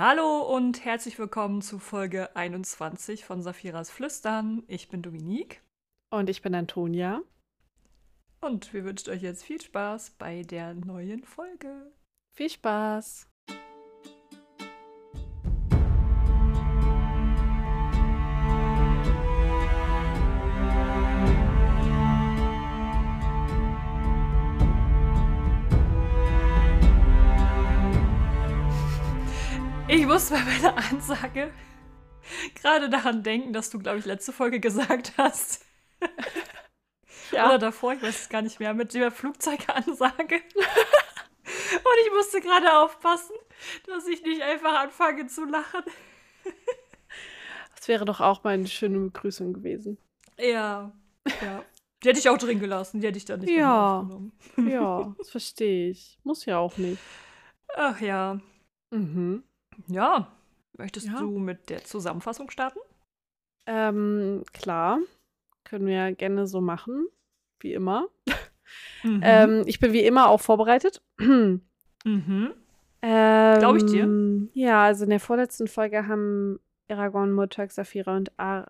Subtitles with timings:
[0.00, 4.62] Hallo und herzlich willkommen zu Folge 21 von Saphiras Flüstern.
[4.68, 5.60] Ich bin Dominique.
[6.08, 7.20] Und ich bin Antonia.
[8.40, 11.90] Und wir wünschen euch jetzt viel Spaß bei der neuen Folge.
[12.32, 13.27] Viel Spaß!
[29.98, 31.52] Ich muss bei meiner Ansage
[32.54, 35.66] gerade daran denken, dass du, glaube ich, letzte Folge gesagt hast.
[37.32, 37.48] ja.
[37.48, 40.36] Oder davor, ich weiß es gar nicht mehr, mit der Flugzeugansage.
[40.54, 43.34] Und ich musste gerade aufpassen,
[43.86, 45.82] dass ich nicht einfach anfange zu lachen.
[47.74, 49.98] Das wäre doch auch mal eine schöne Begrüßung gewesen.
[50.38, 50.92] Ja,
[51.42, 51.64] ja.
[52.04, 53.98] Die hätte ich auch drin gelassen, die hätte ich dann nicht ja.
[53.98, 54.32] aufgenommen.
[54.58, 56.20] Ja, das verstehe ich.
[56.22, 57.02] Muss ja auch nicht.
[57.74, 58.40] Ach ja.
[58.90, 59.42] Mhm.
[59.86, 60.32] Ja,
[60.76, 61.18] möchtest ja.
[61.18, 62.78] du mit der Zusammenfassung starten?
[63.66, 64.98] Ähm, klar.
[65.64, 67.06] Können wir gerne so machen.
[67.60, 68.08] Wie immer.
[69.02, 69.20] Mhm.
[69.22, 71.02] ähm, ich bin wie immer auch vorbereitet.
[71.18, 71.62] mhm.
[72.04, 74.48] Ähm, Glaube ich dir.
[74.54, 76.58] Ja, also in der vorletzten Folge haben
[76.90, 78.66] Aragorn, Murtag, Saphira und Ar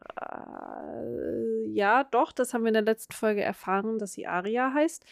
[1.72, 5.04] ja, doch, das haben wir in der letzten Folge erfahren, dass sie Aria heißt.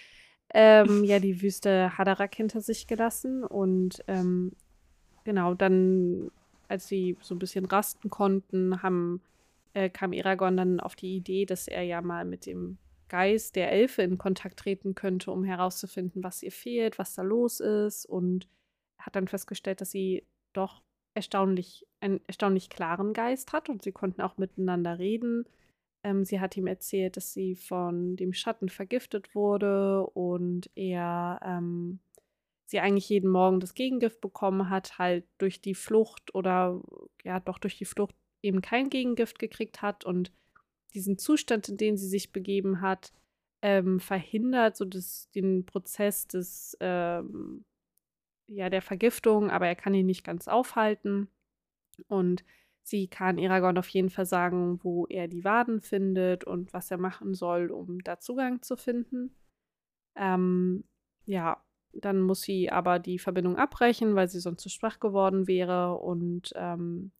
[0.54, 4.52] Ähm, ja, die Wüste Hadarak hinter sich gelassen und ähm,
[5.26, 6.30] Genau, dann,
[6.68, 9.20] als sie so ein bisschen rasten konnten, haben,
[9.74, 13.72] äh, kam Eragon dann auf die Idee, dass er ja mal mit dem Geist der
[13.72, 18.06] Elfe in Kontakt treten könnte, um herauszufinden, was ihr fehlt, was da los ist.
[18.06, 18.46] Und
[19.00, 20.80] hat dann festgestellt, dass sie doch
[21.14, 25.44] erstaunlich, einen erstaunlich klaren Geist hat und sie konnten auch miteinander reden.
[26.04, 31.98] Ähm, sie hat ihm erzählt, dass sie von dem Schatten vergiftet wurde und er ähm,
[32.66, 36.82] sie eigentlich jeden Morgen das Gegengift bekommen hat, halt durch die Flucht oder
[37.24, 40.32] ja, doch durch die Flucht eben kein Gegengift gekriegt hat und
[40.94, 43.12] diesen Zustand, in den sie sich begeben hat,
[43.62, 47.64] ähm, verhindert so das, den Prozess des, ähm,
[48.48, 51.28] ja, der Vergiftung, aber er kann ihn nicht ganz aufhalten.
[52.08, 52.44] Und
[52.82, 56.98] sie kann Eragon auf jeden Fall sagen, wo er die Waden findet und was er
[56.98, 59.34] machen soll, um da Zugang zu finden.
[60.14, 60.84] Ähm,
[61.24, 61.62] ja,
[62.00, 65.98] dann muss sie aber die Verbindung abbrechen, weil sie sonst zu schwach geworden wäre.
[65.98, 67.12] Und ähm,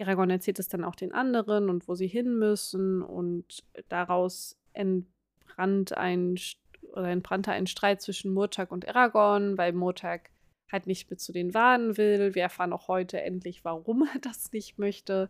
[0.00, 3.02] Aragorn erzählt es dann auch den anderen und wo sie hin müssen.
[3.02, 6.36] Und daraus entbrannt ein
[6.92, 10.30] oder entbrannte ein Streit zwischen Murtag und Aragorn, weil Murtag
[10.70, 12.34] halt nicht mit zu den Waden will.
[12.34, 15.28] Wir erfahren auch heute endlich, warum er das nicht möchte.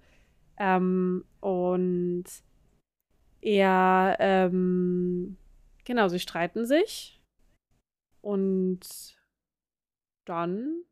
[0.58, 2.24] Ähm, und
[3.40, 5.36] er, ähm,
[5.84, 7.15] genau, sie streiten sich
[8.26, 8.80] und
[10.24, 10.82] dann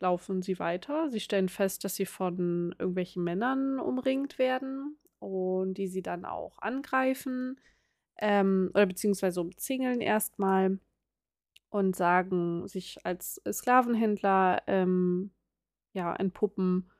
[0.00, 1.10] laufen sie weiter.
[1.10, 6.58] Sie stellen fest, dass sie von irgendwelchen Männern umringt werden und die sie dann auch
[6.58, 7.60] angreifen
[8.16, 10.78] ähm, oder beziehungsweise umzingeln erstmal
[11.68, 15.32] und sagen, sich als Sklavenhändler ähm,
[15.92, 16.90] ja, entpuppen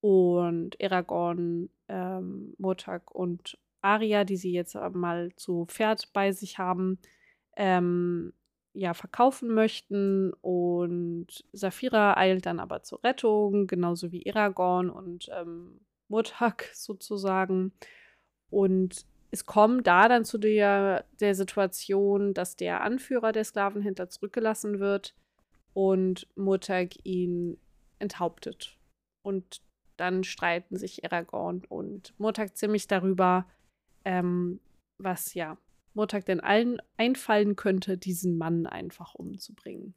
[0.00, 6.98] und Aragorn, ähm, Murtag und Aria, die sie jetzt mal zu Pferd bei sich haben,
[7.56, 8.32] ähm,
[8.74, 10.32] ja, verkaufen möchten.
[10.40, 17.72] Und Saphira eilt dann aber zur Rettung, genauso wie Aragorn und ähm, Murtag sozusagen.
[18.50, 24.78] Und es kommt da dann zu der, der Situation, dass der Anführer der Sklavenhändler zurückgelassen
[24.78, 25.14] wird
[25.72, 27.58] und Murtag ihn
[27.98, 28.78] enthauptet.
[29.22, 29.62] Und
[29.96, 33.46] dann streiten sich Aragorn und Murtag ziemlich darüber,
[34.04, 34.60] ähm,
[34.98, 35.56] was ja
[35.94, 39.94] Murtag denn allen einfallen könnte, diesen Mann einfach umzubringen.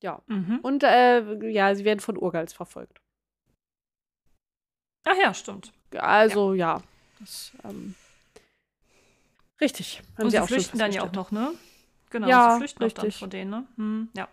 [0.00, 0.22] Ja.
[0.26, 0.60] Mhm.
[0.62, 3.00] Und äh, ja, sie werden von Urgals verfolgt.
[5.04, 5.72] Ach ja, stimmt.
[5.96, 6.82] Also ja, ja
[7.18, 7.94] das, ähm,
[9.60, 10.02] richtig.
[10.16, 11.52] Haben Und sie, sie auch flüchten dann ja auch noch, ne?
[12.10, 12.98] Genau, ja, sie flüchten richtig.
[12.98, 13.66] auch dann von denen, ne?
[13.76, 14.28] Hm, ja.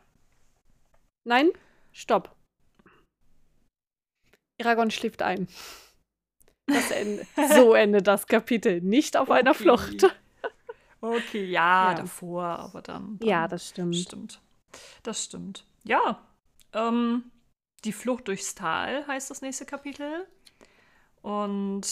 [1.24, 1.52] Nein,
[1.94, 2.36] stopp.
[4.58, 5.48] Eragon schläft ein.
[6.68, 7.26] Ende,
[7.56, 8.82] so endet das Kapitel.
[8.82, 9.40] Nicht auf okay.
[9.40, 10.06] einer Flucht.
[11.02, 13.96] Okay, ja, ja, davor, aber dann, dann, Ja, das stimmt.
[13.96, 14.42] Stimmt.
[15.04, 15.66] Das stimmt.
[15.84, 16.20] Ja.
[16.74, 17.32] Ähm,
[17.84, 20.28] die Flucht durchs Tal heißt das nächste Kapitel.
[21.22, 21.84] Und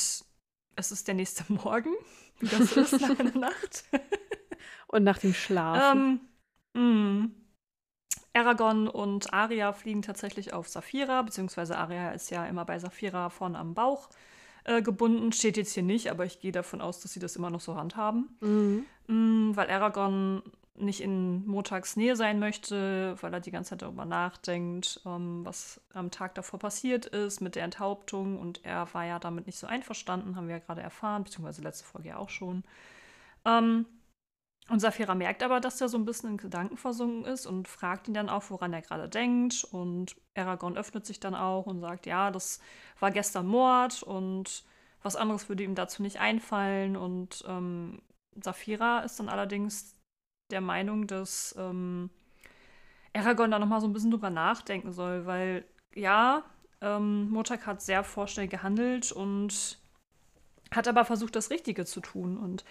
[0.75, 1.93] es ist der nächste Morgen,
[2.39, 3.83] wie das ist nach einer Nacht.
[4.87, 6.21] Und nach dem Schlafen.
[6.75, 7.29] Ähm, mh.
[8.35, 13.59] Aragorn und Arya fliegen tatsächlich auf Saphira, beziehungsweise Arya ist ja immer bei Saphira vorne
[13.59, 14.09] am Bauch
[14.65, 15.31] äh, gebunden.
[15.31, 17.75] Steht jetzt hier nicht, aber ich gehe davon aus, dass sie das immer noch so
[17.75, 18.29] handhaben.
[18.41, 18.85] Mhm.
[19.07, 20.43] Mhm, weil Aragorn
[20.75, 25.79] nicht in Motags Nähe sein möchte, weil er die ganze Zeit darüber nachdenkt, ähm, was
[25.93, 28.39] am Tag davor passiert ist mit der Enthauptung.
[28.39, 31.85] Und er war ja damit nicht so einverstanden, haben wir ja gerade erfahren, beziehungsweise letzte
[31.85, 32.63] Folge ja auch schon.
[33.45, 33.85] Ähm,
[34.69, 38.07] und Saphira merkt aber, dass er so ein bisschen in Gedanken versunken ist und fragt
[38.07, 39.65] ihn dann auch, woran er gerade denkt.
[39.65, 42.59] Und Aragorn öffnet sich dann auch und sagt, ja, das
[42.99, 44.63] war gestern Mord und
[45.01, 46.95] was anderes würde ihm dazu nicht einfallen.
[46.95, 48.01] Und ähm,
[48.41, 49.99] Saphira ist dann allerdings
[50.49, 52.09] der Meinung, dass ähm,
[53.13, 56.43] Aragorn da nochmal so ein bisschen drüber nachdenken soll, weil ja,
[56.79, 59.77] ähm, Motak hat sehr vorschnell gehandelt und
[60.73, 62.37] hat aber versucht, das Richtige zu tun.
[62.37, 62.63] Und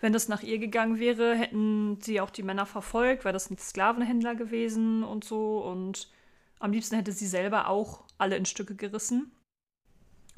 [0.00, 3.60] wenn das nach ihr gegangen wäre, hätten sie auch die Männer verfolgt, weil das sind
[3.60, 5.58] Sklavenhändler gewesen und so.
[5.58, 6.10] Und
[6.58, 9.30] am liebsten hätte sie selber auch alle in Stücke gerissen.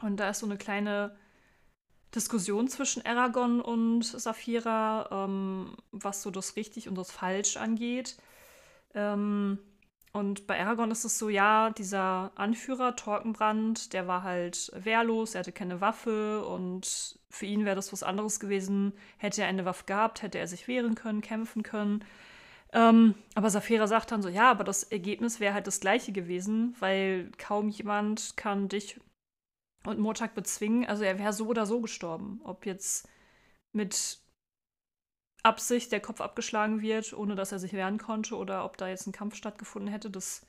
[0.02, 1.16] Und da ist so eine kleine
[2.14, 8.16] Diskussion zwischen Aragorn und Saphira, ähm, was so das richtig und das falsch angeht.
[8.94, 9.58] Ähm,
[10.12, 15.40] und bei Aragorn ist es so, ja, dieser Anführer, Torkenbrand, der war halt wehrlos, er
[15.40, 18.92] hatte keine Waffe und für ihn wäre das was anderes gewesen.
[19.16, 22.04] Hätte er eine Waffe gehabt, hätte er sich wehren können, kämpfen können.
[22.74, 26.76] Ähm, aber Saphira sagt dann so, ja, aber das Ergebnis wäre halt das gleiche gewesen,
[26.78, 29.00] weil kaum jemand kann dich
[29.86, 30.86] und Murtag bezwingen.
[30.86, 32.40] Also er wäre so oder so gestorben.
[32.44, 33.08] Ob jetzt
[33.72, 34.21] mit
[35.42, 39.06] Absicht der Kopf abgeschlagen wird, ohne dass er sich wehren konnte, oder ob da jetzt
[39.06, 40.10] ein Kampf stattgefunden hätte.
[40.10, 40.46] Das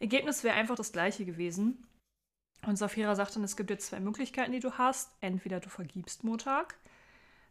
[0.00, 1.86] Ergebnis wäre einfach das gleiche gewesen.
[2.66, 5.10] Und Saphira sagt dann, es gibt jetzt zwei Möglichkeiten, die du hast.
[5.20, 6.76] Entweder du vergibst Murtag.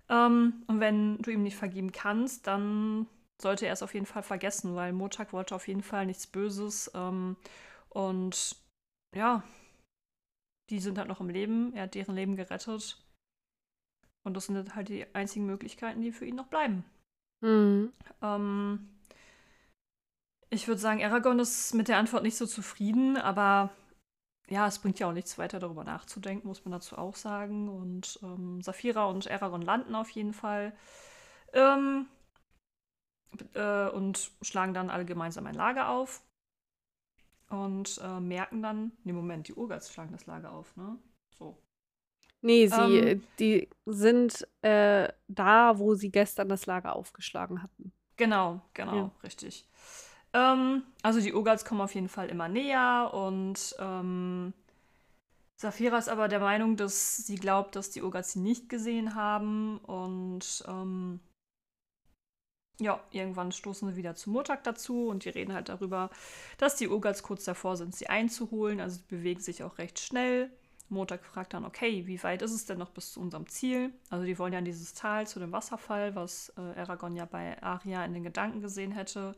[0.10, 3.08] Ähm, und wenn du ihm nicht vergeben kannst, dann
[3.42, 6.92] sollte er es auf jeden Fall vergessen, weil Murtag wollte auf jeden Fall nichts Böses.
[6.94, 7.36] Ähm,
[7.90, 8.56] und
[9.16, 9.44] ja,
[10.70, 11.74] die sind halt noch im Leben.
[11.74, 13.01] Er hat deren Leben gerettet.
[14.24, 16.84] Und das sind halt die einzigen Möglichkeiten, die für ihn noch bleiben.
[17.42, 17.92] Mhm.
[18.22, 18.90] Ähm,
[20.50, 23.72] ich würde sagen, Aragorn ist mit der Antwort nicht so zufrieden, aber
[24.50, 27.70] ja, es bringt ja auch nichts weiter darüber nachzudenken, muss man dazu auch sagen.
[27.70, 30.74] Und ähm, Saphira und Aragorn landen auf jeden Fall.
[31.54, 32.08] Ähm,
[33.54, 36.22] äh, und schlagen dann alle gemeinsam ein Lager auf
[37.50, 40.98] und äh, merken dann, nee, Moment, die Urgals schlagen das Lager auf, ne?
[42.42, 47.94] Nee, sie, ähm, die sind äh, da, wo sie gestern das Lager aufgeschlagen hatten.
[48.18, 49.12] Genau, genau, ja.
[49.24, 49.68] richtig.
[50.34, 54.54] Ähm, also die Urgals kommen auf jeden Fall immer näher und ähm,
[55.56, 59.78] Saphira ist aber der Meinung, dass sie glaubt, dass die Urgals sie nicht gesehen haben
[59.80, 61.20] und ähm,
[62.80, 66.10] ja, irgendwann stoßen sie wieder zu Murtag dazu und die reden halt darüber,
[66.58, 68.80] dass die Urgals kurz davor sind, sie einzuholen.
[68.80, 70.50] Also sie bewegen sich auch recht schnell.
[70.92, 73.94] Murtag fragt dann, okay, wie weit ist es denn noch bis zu unserem Ziel?
[74.10, 77.62] Also die wollen ja in dieses Tal zu dem Wasserfall, was äh, Aragorn ja bei
[77.64, 79.36] Aria in den Gedanken gesehen hätte.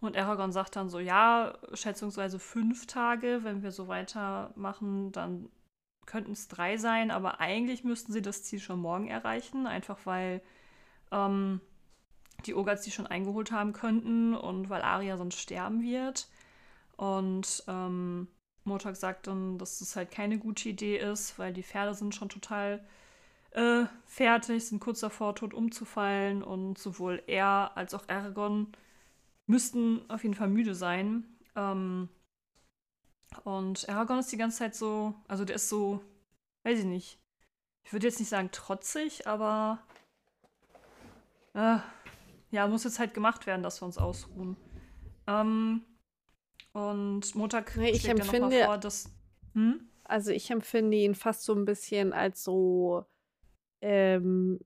[0.00, 5.50] Und Aragorn sagt dann so, ja, schätzungsweise fünf Tage, wenn wir so weitermachen, dann
[6.06, 10.42] könnten es drei sein, aber eigentlich müssten sie das Ziel schon morgen erreichen, einfach weil
[11.12, 11.60] ähm,
[12.46, 16.28] die Ogats die schon eingeholt haben könnten und weil Arya sonst sterben wird.
[16.96, 18.28] Und ähm,
[18.70, 22.28] Motak sagt dann, dass das halt keine gute Idee ist, weil die Pferde sind schon
[22.28, 22.82] total
[23.50, 28.68] äh, fertig, sind kurz davor, tot umzufallen und sowohl er als auch Aragorn
[29.46, 31.24] müssten auf jeden Fall müde sein.
[31.56, 32.08] Ähm,
[33.44, 36.00] und Aragorn ist die ganze Zeit so, also der ist so,
[36.62, 37.18] weiß ich nicht.
[37.84, 39.80] Ich würde jetzt nicht sagen trotzig, aber
[41.54, 41.78] äh,
[42.50, 44.56] ja, muss jetzt halt gemacht werden, dass wir uns ausruhen.
[45.26, 45.82] Ähm,
[46.72, 49.10] und Montag nee, ich empfinde, ja vor, dass.
[49.54, 49.88] Hm?
[50.04, 53.04] Also ich empfinde ihn fast so ein bisschen als so
[53.80, 54.60] ähm,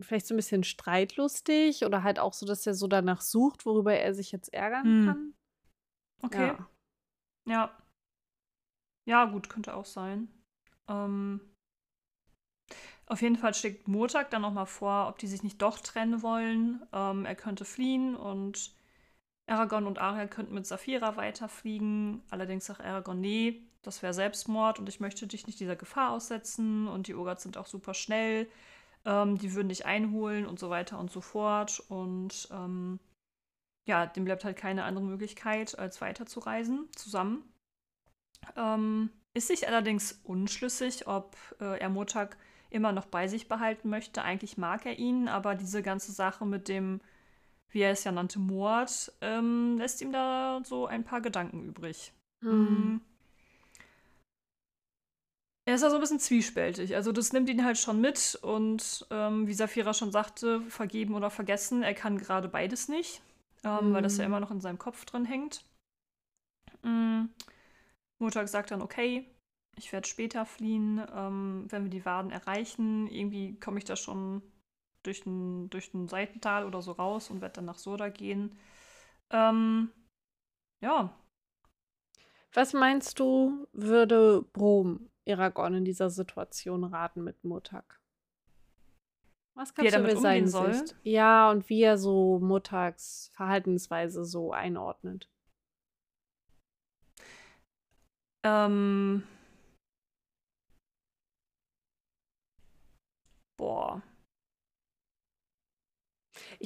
[0.00, 3.94] vielleicht so ein bisschen streitlustig oder halt auch so, dass er so danach sucht, worüber
[3.94, 5.06] er sich jetzt ärgern hm.
[5.06, 5.34] kann.
[6.22, 6.46] Okay.
[6.46, 6.70] Ja.
[7.46, 7.82] ja.
[9.08, 10.28] Ja, gut, könnte auch sein.
[10.88, 11.40] Ähm,
[13.06, 16.84] auf jeden Fall schlägt Murtag dann nochmal vor, ob die sich nicht doch trennen wollen.
[16.92, 18.75] Ähm, er könnte fliehen und
[19.46, 22.22] Aragorn und Arya könnten mit Saphira weiterfliegen.
[22.30, 26.88] Allerdings sagt Aragorn, nee, das wäre Selbstmord und ich möchte dich nicht dieser Gefahr aussetzen.
[26.88, 28.48] Und die Ogats sind auch super schnell.
[29.04, 31.82] Ähm, die würden dich einholen und so weiter und so fort.
[31.88, 32.98] Und ähm,
[33.86, 37.44] ja, dem bleibt halt keine andere Möglichkeit, als weiterzureisen zusammen.
[38.56, 42.36] Ähm, ist sich allerdings unschlüssig, ob äh, er Murtag
[42.70, 44.22] immer noch bei sich behalten möchte.
[44.22, 47.00] Eigentlich mag er ihn, aber diese ganze Sache mit dem,
[47.70, 52.12] wie er es ja nannte, Mord, ähm, lässt ihm da so ein paar Gedanken übrig.
[52.40, 53.00] Mhm.
[55.68, 56.94] Er ist ja so ein bisschen zwiespältig.
[56.94, 61.28] Also das nimmt ihn halt schon mit und ähm, wie Safira schon sagte, vergeben oder
[61.28, 63.20] vergessen, er kann gerade beides nicht.
[63.64, 63.94] ähm, mhm.
[63.94, 64.32] weil das ja mhm.
[64.32, 65.64] immer noch in seinem Kopf drin hängt.
[66.82, 67.30] Mhm.
[68.18, 69.26] Montag sagt dann, okay,
[69.76, 73.08] ich werde später fliehen, ähm, wenn wir die Waden erreichen.
[73.08, 74.42] Irgendwie komme ich da schon
[75.06, 78.56] durch ein, durch ein Seitental oder so raus und werde dann nach Soda gehen.
[79.30, 79.90] Ähm,
[80.80, 81.14] ja.
[82.52, 88.00] Was meinst du, würde Brom Eragon in dieser Situation raten mit Murtag?
[89.54, 90.74] Was kannst du damit sein soll?
[90.74, 90.96] Sicht?
[91.02, 95.30] Ja, und wie er so Murtags Verhaltensweise so einordnet.
[98.42, 99.22] Ähm.
[103.56, 104.02] Boah.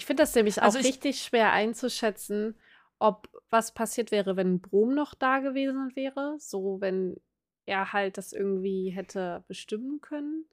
[0.01, 2.55] Ich finde das nämlich also auch richtig schwer einzuschätzen,
[2.99, 6.37] ob was passiert wäre, wenn Brom noch da gewesen wäre.
[6.39, 7.21] So, wenn
[7.67, 10.47] er halt das irgendwie hätte bestimmen können.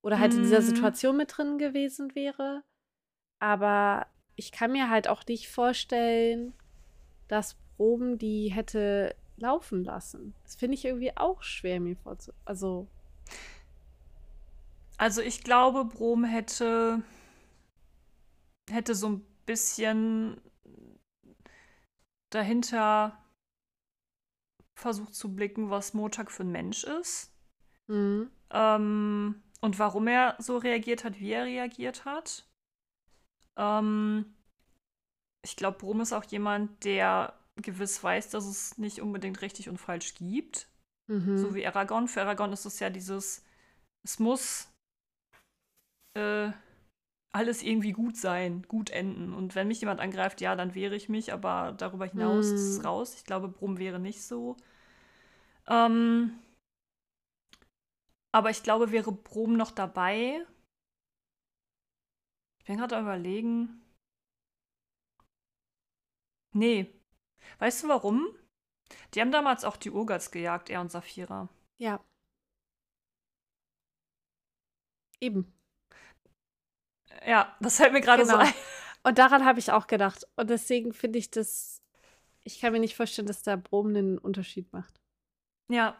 [0.00, 0.64] Oder halt in dieser mhm.
[0.64, 2.62] Situation mit drin gewesen wäre.
[3.40, 6.54] Aber ich kann mir halt auch nicht vorstellen,
[7.28, 10.34] dass Brom die hätte laufen lassen.
[10.44, 12.40] Das finde ich irgendwie auch schwer, mir vorzustellen.
[12.46, 12.88] Also.
[14.96, 17.02] Also ich glaube, Brom hätte,
[18.70, 20.40] hätte so ein bisschen
[22.30, 23.18] dahinter
[24.74, 27.32] versucht zu blicken, was Montag für ein Mensch ist.
[27.88, 28.30] Mhm.
[28.50, 32.48] Ähm, und warum er so reagiert hat, wie er reagiert hat.
[33.56, 34.34] Ähm,
[35.44, 39.78] ich glaube, Brom ist auch jemand, der gewiss weiß, dass es nicht unbedingt richtig und
[39.78, 40.68] falsch gibt.
[41.08, 41.38] Mhm.
[41.38, 42.08] So wie Aragorn.
[42.08, 43.44] Für Aragorn ist es ja dieses,
[44.04, 44.68] es muss
[46.14, 46.50] äh,
[47.32, 49.32] alles irgendwie gut sein, gut enden.
[49.32, 52.54] Und wenn mich jemand angreift, ja, dann wehre ich mich, aber darüber hinaus mhm.
[52.54, 53.14] ist es raus.
[53.16, 54.56] Ich glaube, Brum wäre nicht so.
[55.66, 56.38] Ähm,
[58.32, 60.44] aber ich glaube, wäre Brum noch dabei.
[62.58, 63.80] Ich bin gerade überlegen.
[66.54, 67.02] Nee,
[67.58, 68.26] Weißt du warum?
[69.14, 71.48] Die haben damals auch die Urgats gejagt, er und Saphira.
[71.78, 72.04] Ja.
[75.20, 75.52] Eben.
[77.26, 78.34] Ja, das fällt mir gerade genau.
[78.34, 78.52] so ein.
[79.04, 80.26] Und daran habe ich auch gedacht.
[80.36, 81.82] Und deswegen finde ich das.
[82.44, 85.00] Ich kann mir nicht vorstellen, dass da Brom einen Unterschied macht.
[85.68, 85.96] Ja.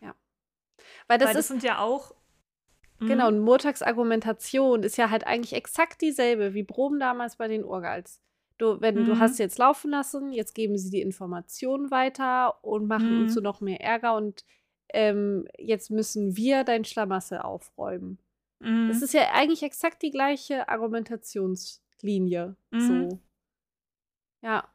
[0.00, 0.14] Ja.
[1.08, 2.14] Weil das, Weil das ist, sind ja auch.
[3.00, 7.64] Genau, und Murtags Argumentation ist ja halt eigentlich exakt dieselbe wie Brom damals bei den
[7.64, 8.20] Urgals.
[8.58, 9.06] Du, wenn mhm.
[9.06, 13.22] du hast jetzt laufen lassen, jetzt geben sie die Informationen weiter und machen mhm.
[13.22, 14.44] uns so noch mehr Ärger und
[14.92, 18.18] ähm, jetzt müssen wir dein Schlamassel aufräumen.
[18.60, 18.88] Mhm.
[18.88, 22.56] Das ist ja eigentlich exakt die gleiche Argumentationslinie.
[22.70, 23.10] Mhm.
[23.10, 23.20] So.
[24.42, 24.72] Ja.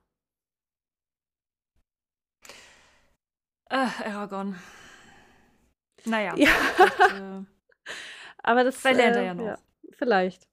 [3.70, 4.60] Äh, Aragorn.
[6.06, 6.36] Naja.
[6.36, 7.40] Ja.
[7.40, 7.44] äh,
[8.44, 9.46] Aber das vielleicht lernt er ja noch.
[9.46, 9.58] Ja,
[9.92, 10.48] vielleicht.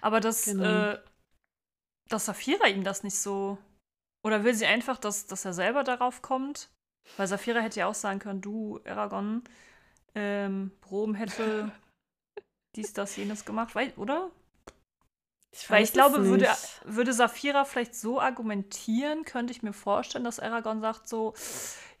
[0.00, 0.92] Aber dass, genau.
[0.92, 0.98] äh,
[2.08, 3.58] dass Saphira ihm das nicht so.
[4.22, 6.70] Oder will sie einfach, dass, dass er selber darauf kommt?
[7.16, 9.44] Weil Saphira hätte ja auch sagen können, du, Aragon,
[10.14, 11.72] ähm, Brom hätte
[12.76, 14.30] dies, das, jenes gemacht, weil, oder?
[15.52, 16.48] Ich Weil ich glaube, würde,
[16.84, 21.32] würde Saphira vielleicht so argumentieren, könnte ich mir vorstellen, dass Aragorn sagt so,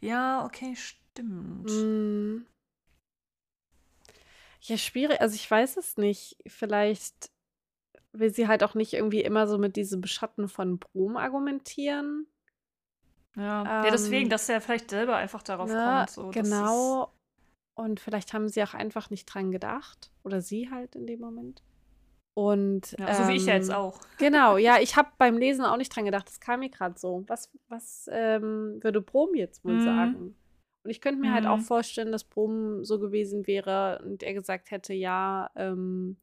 [0.00, 1.70] ja, okay, stimmt.
[1.70, 2.46] Mm.
[4.60, 5.20] Ja, schwierig.
[5.20, 6.36] Also ich weiß es nicht.
[6.46, 7.30] Vielleicht
[8.12, 12.26] will sie halt auch nicht irgendwie immer so mit diesem Beschatten von Brom argumentieren.
[13.36, 16.10] Ja, ähm, ja deswegen, dass er vielleicht selber einfach darauf ne, kommt.
[16.10, 17.13] So, genau.
[17.76, 20.10] Und vielleicht haben sie auch einfach nicht dran gedacht.
[20.22, 21.62] Oder sie halt in dem Moment.
[22.34, 24.00] Und, ja, so ähm, wie ich jetzt ähm, auch.
[24.18, 26.26] Genau, ja, ich habe beim Lesen auch nicht dran gedacht.
[26.26, 27.24] Das kam mir gerade so.
[27.28, 29.84] Was, was ähm, würde Brom jetzt wohl mhm.
[29.84, 30.36] sagen?
[30.84, 31.34] Und ich könnte mir mhm.
[31.34, 31.62] halt auch mhm.
[31.62, 36.16] vorstellen, dass Brom so gewesen wäre und er gesagt hätte, ja, ähm,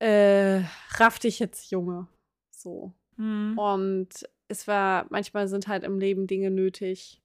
[0.00, 2.08] äh, raff dich jetzt, Junge.
[2.50, 2.92] So.
[3.16, 3.58] Mhm.
[3.58, 7.22] Und es war, manchmal sind halt im Leben Dinge nötig.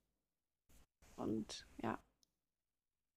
[1.15, 1.65] Und.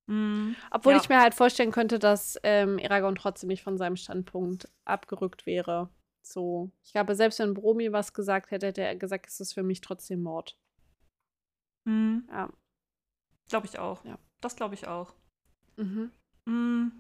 [0.07, 0.57] Mhm.
[0.71, 1.01] Obwohl ja.
[1.01, 5.91] ich mir halt vorstellen könnte, dass ähm, Eragon trotzdem nicht von seinem Standpunkt abgerückt wäre.
[6.23, 6.71] So.
[6.85, 9.81] Ich glaube, selbst wenn Bromi was gesagt hätte, hätte er gesagt, es ist für mich
[9.81, 10.59] trotzdem Mord.
[11.85, 12.29] Mhm.
[12.31, 12.51] Ja.
[13.49, 14.05] Glaube ich auch.
[14.05, 14.19] Ja.
[14.41, 15.15] Das glaube ich auch.
[15.77, 16.11] Mhm.
[16.45, 16.93] Mhm.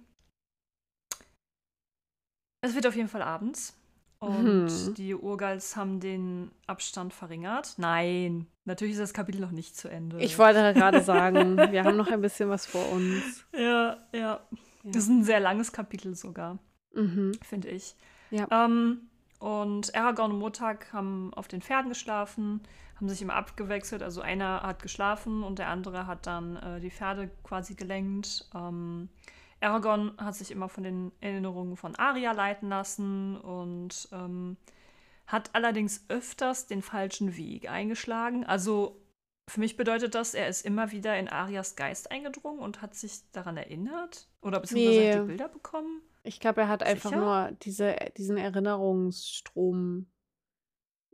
[2.60, 3.76] Es wird auf jeden Fall abends.
[4.18, 4.94] Und hm.
[4.94, 7.74] die Urgals haben den Abstand verringert.
[7.76, 10.18] Nein, natürlich ist das Kapitel noch nicht zu Ende.
[10.20, 13.44] Ich wollte gerade sagen, wir haben noch ein bisschen was vor uns.
[13.52, 14.18] Ja, ja.
[14.18, 14.40] ja.
[14.84, 16.58] Das ist ein sehr langes Kapitel sogar,
[16.94, 17.32] mhm.
[17.42, 17.94] finde ich.
[18.30, 18.46] Ja.
[18.50, 19.08] Ähm,
[19.38, 22.62] und Aragorn und Motag haben auf den Pferden geschlafen,
[22.96, 24.02] haben sich immer abgewechselt.
[24.02, 28.48] Also einer hat geschlafen und der andere hat dann äh, die Pferde quasi gelenkt.
[28.54, 29.08] Ähm,
[29.60, 34.56] Aragorn hat sich immer von den Erinnerungen von Arya leiten lassen und ähm,
[35.26, 38.44] hat allerdings öfters den falschen Weg eingeschlagen.
[38.44, 39.00] Also
[39.48, 43.30] für mich bedeutet das, er ist immer wieder in Arias Geist eingedrungen und hat sich
[43.32, 45.12] daran erinnert oder beziehungsweise Nee.
[45.14, 46.02] hat die Bilder bekommen.
[46.24, 47.20] Ich glaube, er hat einfach Sicher?
[47.20, 50.06] nur diese, diesen Erinnerungsstrom,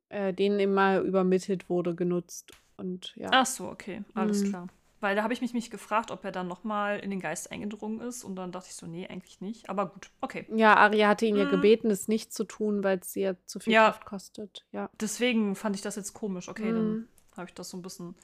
[0.09, 2.53] äh, den immer übermittelt wurde, genutzt.
[2.79, 3.29] Und ja.
[3.33, 4.49] Ach so, okay, alles Mhm.
[4.49, 4.67] klar.
[5.03, 8.01] Weil da habe ich mich nicht gefragt, ob er dann nochmal in den Geist eingedrungen
[8.01, 9.69] ist und dann dachte ich so, nee, eigentlich nicht.
[9.69, 10.47] Aber gut, okay.
[10.55, 11.51] Ja, Arya hatte ihn ja Mhm.
[11.51, 13.87] gebeten, es nicht zu tun, weil es ja zu viel Ja.
[13.91, 14.65] Kraft kostet.
[14.71, 14.89] Ja.
[15.01, 16.49] Deswegen fand ich das jetzt komisch.
[16.49, 17.09] Okay, dann Mhm.
[17.37, 18.15] habe ich das so ein bisschen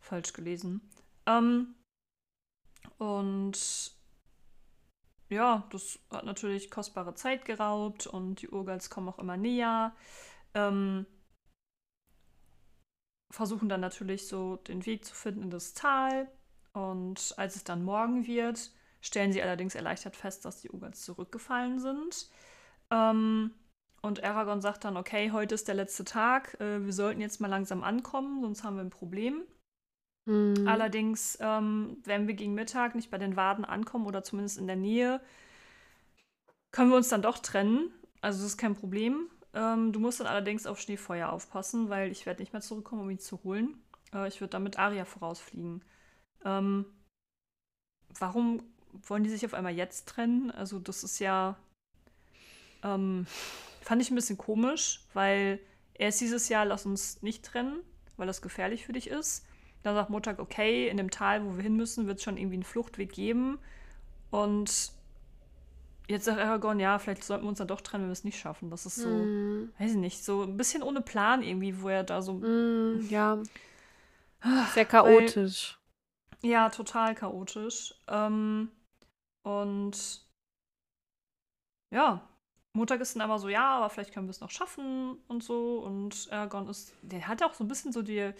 [0.00, 0.82] falsch gelesen.
[1.24, 1.74] Ähm,
[2.98, 3.96] und
[5.30, 9.94] ja, das hat natürlich kostbare Zeit geraubt und die Urgals kommen auch immer näher.
[10.54, 11.06] Ähm,
[13.36, 16.26] versuchen dann natürlich so den Weg zu finden in das Tal.
[16.72, 18.70] Und als es dann morgen wird,
[19.02, 22.30] stellen sie allerdings erleichtert fest, dass die Urgals zurückgefallen sind.
[22.90, 23.50] Ähm,
[24.00, 27.48] und Aragorn sagt dann, okay, heute ist der letzte Tag, äh, wir sollten jetzt mal
[27.48, 29.42] langsam ankommen, sonst haben wir ein Problem.
[30.24, 30.66] Mhm.
[30.66, 34.76] Allerdings, ähm, wenn wir gegen Mittag nicht bei den Waden ankommen oder zumindest in der
[34.76, 35.20] Nähe,
[36.70, 37.92] können wir uns dann doch trennen.
[38.22, 39.28] Also das ist kein Problem.
[39.56, 43.10] Ähm, du musst dann allerdings auf Schneefeuer aufpassen, weil ich werde nicht mehr zurückkommen, um
[43.10, 43.82] ihn zu holen.
[44.12, 45.82] Äh, ich würde dann mit Aria vorausfliegen.
[46.44, 46.84] Ähm,
[48.18, 50.50] warum wollen die sich auf einmal jetzt trennen?
[50.50, 51.56] Also das ist ja,
[52.84, 53.26] ähm,
[53.80, 55.58] fand ich ein bisschen komisch, weil
[55.94, 57.80] erst dieses Jahr, lass uns nicht trennen,
[58.18, 59.46] weil das gefährlich für dich ist.
[59.82, 62.56] Dann sagt Montag, okay, in dem Tal, wo wir hin müssen, wird es schon irgendwie
[62.56, 63.58] einen Fluchtweg geben.
[64.30, 64.92] Und
[66.08, 68.38] jetzt sagt Aragorn, ja, vielleicht sollten wir uns dann doch trennen, wenn wir es nicht
[68.38, 68.70] schaffen.
[68.70, 69.72] Das ist so, Mhm.
[69.78, 73.06] weiß ich nicht, so ein bisschen ohne Plan irgendwie, wo er da so, Mhm.
[73.10, 73.42] Ja,
[74.40, 75.78] Ah, sehr chaotisch.
[76.42, 77.94] ja, total chaotisch.
[78.08, 78.70] Ähm,
[79.42, 80.24] und
[81.90, 82.28] ja,
[82.72, 85.78] Montag ist dann aber so, ja, aber vielleicht können wir es noch schaffen und so.
[85.78, 88.32] Und Aragorn ist, der hat auch so ein bisschen so die,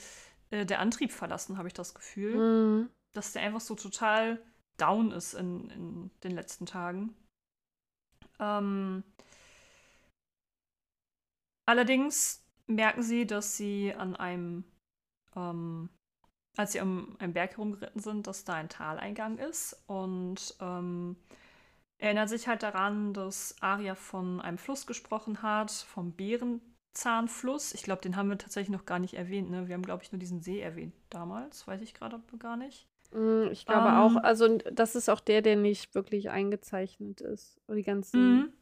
[0.51, 2.37] äh, der Antrieb verlassen, habe ich das Gefühl.
[2.39, 2.91] Mhm.
[3.13, 4.39] dass der einfach so total
[4.77, 7.17] down ist in, in den letzten Tagen.
[8.39, 9.05] Ähm,
[11.67, 14.65] allerdings merken sie, dass sie an einem,
[15.35, 15.91] ähm,
[16.57, 21.17] als sie um einen Berg herumgeritten sind, dass da ein Taleingang ist und ähm,
[21.99, 27.73] erinnert sich halt daran, dass Arya von einem Fluss gesprochen hat, vom Bärenzahnfluss.
[27.75, 29.51] Ich glaube, den haben wir tatsächlich noch gar nicht erwähnt.
[29.51, 29.69] Ne?
[29.69, 31.67] Wir haben, glaube ich, nur diesen See erwähnt damals.
[31.67, 32.87] Weiß ich gerade gar nicht.
[33.13, 33.95] Mhm, Ich glaube Ähm.
[33.95, 37.61] auch, also das ist auch der, der nicht wirklich eingezeichnet ist.
[37.69, 38.53] Die ganzen, Mhm.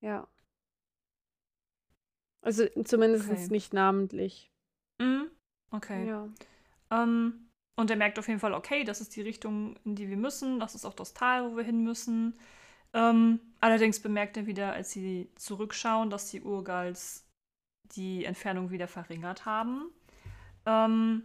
[0.00, 0.28] ja.
[2.44, 3.48] Also zumindest Okay.
[3.50, 4.50] nicht namentlich.
[5.00, 5.30] Mhm.
[5.70, 6.06] Okay.
[6.08, 6.28] Ja.
[6.90, 10.16] Ähm, und er merkt auf jeden Fall, okay, das ist die Richtung, in die wir
[10.16, 10.60] müssen.
[10.60, 12.38] Das ist auch das Tal, wo wir hin müssen.
[12.92, 17.26] Ähm, allerdings bemerkt er wieder, als sie zurückschauen, dass die Urgals
[17.96, 19.90] die Entfernung wieder verringert haben.
[20.66, 21.24] Ähm,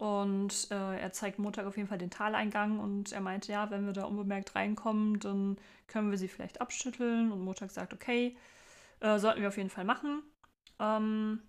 [0.00, 3.84] und äh, er zeigt Montag auf jeden Fall den Taleingang und er meinte, ja, wenn
[3.84, 5.58] wir da unbemerkt reinkommen, dann
[5.88, 7.30] können wir sie vielleicht abschütteln.
[7.30, 8.34] Und Montag sagt, okay,
[9.00, 10.22] äh, sollten wir auf jeden Fall machen.
[10.78, 11.42] Ähm,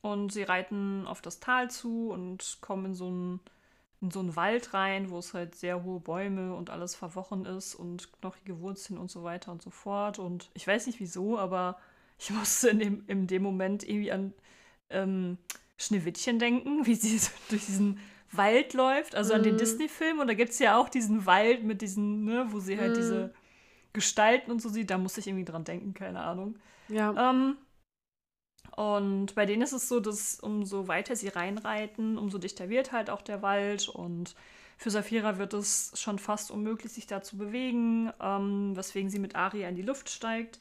[0.00, 3.40] und sie reiten auf das Tal zu und kommen in so einen,
[4.00, 8.14] in so Wald rein, wo es halt sehr hohe Bäume und alles verworren ist und
[8.14, 10.18] knochige Wurzeln und so weiter und so fort.
[10.18, 11.76] Und ich weiß nicht wieso, aber
[12.18, 14.32] ich musste in dem, in dem Moment irgendwie an
[14.88, 15.36] ähm,
[15.78, 17.98] Schneewittchen denken, wie sie so durch diesen
[18.32, 19.58] Wald läuft, also an den Mhm.
[19.58, 20.18] Disney-Film.
[20.20, 22.94] Und da gibt es ja auch diesen Wald mit diesen, ne, wo sie halt Mhm.
[22.96, 23.34] diese
[23.92, 24.90] Gestalten und so sieht.
[24.90, 26.56] Da musste ich irgendwie dran denken, keine Ahnung.
[26.88, 27.30] Ja.
[27.32, 27.56] Ähm,
[28.76, 33.08] und bei denen ist es so, dass umso weiter sie reinreiten, umso dichter wird halt
[33.10, 33.88] auch der Wald.
[33.88, 34.34] Und
[34.76, 39.34] für Saphira wird es schon fast unmöglich, sich da zu bewegen, ähm, weswegen sie mit
[39.34, 40.58] Aria in die Luft steigt.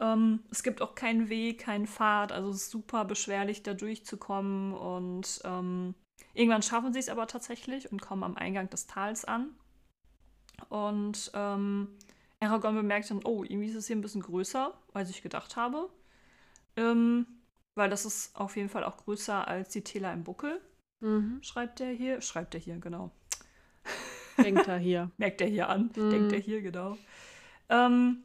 [0.00, 4.72] Ähm, es gibt auch keinen Weg, keinen Pfad, also es ist super beschwerlich, da durchzukommen.
[4.72, 5.94] Und ähm,
[6.34, 9.50] irgendwann schaffen sie es aber tatsächlich und kommen am Eingang des Tals an.
[10.68, 11.88] Und ähm,
[12.40, 15.88] Aragorn bemerkt dann, oh, irgendwie ist es hier ein bisschen größer, als ich gedacht habe.
[16.76, 17.26] Ähm,
[17.74, 20.60] weil das ist auf jeden Fall auch größer als die Täler im Buckel,
[21.00, 21.38] Mhm.
[21.42, 22.20] schreibt er hier.
[22.20, 23.12] Schreibt er hier, genau.
[24.36, 25.10] Denkt er hier.
[25.16, 26.10] Merkt er hier an, Mhm.
[26.10, 26.98] denkt er hier, genau.
[27.68, 28.24] Ähm,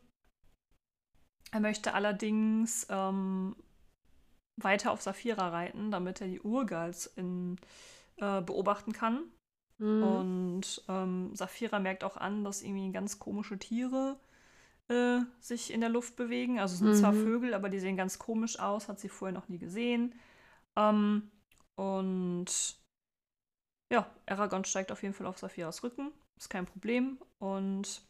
[1.53, 3.55] er möchte allerdings ähm,
[4.57, 7.57] weiter auf Saphira reiten, damit er die Urgals in,
[8.17, 9.23] äh, beobachten kann.
[9.77, 10.03] Mhm.
[10.03, 14.19] Und ähm, Saphira merkt auch an, dass irgendwie ganz komische Tiere
[14.89, 16.59] äh, sich in der Luft bewegen.
[16.59, 17.23] Also es sind zwar Mhm.
[17.23, 20.13] Vögel, aber die sehen ganz komisch aus, hat sie vorher noch nie gesehen.
[20.75, 21.31] Ähm,
[21.75, 22.77] und
[23.91, 27.17] ja, Aragorn steigt auf jeden Fall auf Saphiras Rücken ist kein Problem.
[27.39, 28.01] Und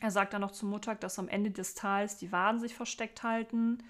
[0.00, 3.22] er sagt dann noch zu Murtag, dass am Ende des Tals die Waden sich versteckt
[3.22, 3.82] halten.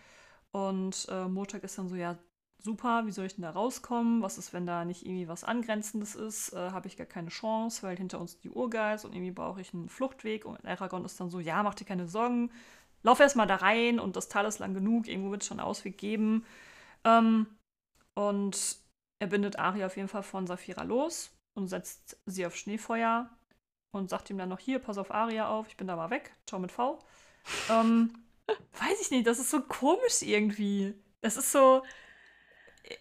[0.52, 2.18] Und äh, Murtag ist dann so, ja,
[2.58, 4.22] super, wie soll ich denn da rauskommen?
[4.22, 6.52] Was ist, wenn da nicht irgendwie was Angrenzendes ist?
[6.52, 9.74] Äh, Habe ich gar keine Chance, weil hinter uns die Urgeist und irgendwie brauche ich
[9.74, 10.44] einen Fluchtweg.
[10.44, 12.50] Und Aragorn ist dann so, ja, mach dir keine Sorgen,
[13.02, 15.60] lauf erst mal da rein und das Tal ist lang genug, irgendwo wird es schon
[15.60, 16.44] einen Ausweg geben.
[17.04, 17.46] Ähm,
[18.14, 18.76] und
[19.20, 23.30] er bindet Arya auf jeden Fall von Saphira los und setzt sie auf Schneefeuer
[23.92, 26.33] und sagt ihm dann noch, hier, pass auf Aria auf, ich bin da mal weg,
[26.46, 26.98] ciao mit V.
[27.70, 28.12] Ähm,
[28.48, 30.94] weiß ich nicht, das ist so komisch irgendwie.
[31.20, 31.83] Das ist so,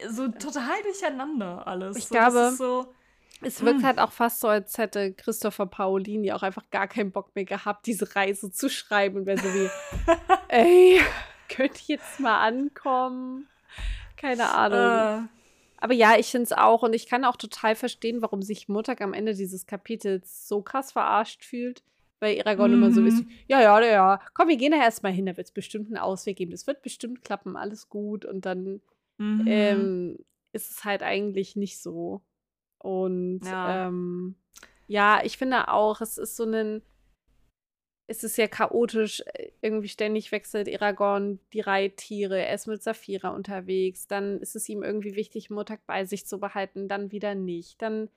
[0.09, 1.97] so total durcheinander alles.
[1.97, 2.93] Ich so, glaube, so,
[3.41, 3.85] es wirkt Mm.
[3.85, 7.87] halt auch fast so, als hätte Christopher Paolini auch einfach gar keinen Bock mehr gehabt,
[7.87, 9.69] diese Reise zu schreiben und wäre so wie,
[10.49, 11.01] ey,
[11.49, 13.47] könnt ihr jetzt mal ankommen?
[14.17, 15.07] Keine Ahnung.
[15.25, 15.40] äh,
[15.81, 19.01] Aber ja, ich finde es auch und ich kann auch total verstehen, warum sich Muttag
[19.01, 21.83] am Ende dieses Kapitels so krass verarscht fühlt,
[22.19, 23.07] weil Aragorn immer so Mhm.
[23.07, 25.97] ist, ja, ja, ja, komm, wir gehen da erstmal hin, da wird es bestimmt einen
[25.97, 28.81] Ausweg geben, es wird bestimmt klappen, alles gut und dann
[29.17, 29.43] mhm.
[29.47, 30.17] ähm,
[30.53, 32.21] ist es halt eigentlich nicht so.
[32.77, 33.87] Und Ja.
[33.87, 34.35] ähm,
[34.87, 36.83] ja, ich finde auch, es ist so ein,
[38.11, 43.29] es ist ja chaotisch, äh, irgendwie ständig wechselt Aragorn die Reittiere, er ist mit Saphira
[43.29, 47.81] unterwegs, dann ist es ihm irgendwie wichtig, Murtag bei sich zu behalten, dann wieder nicht,
[47.81, 48.09] dann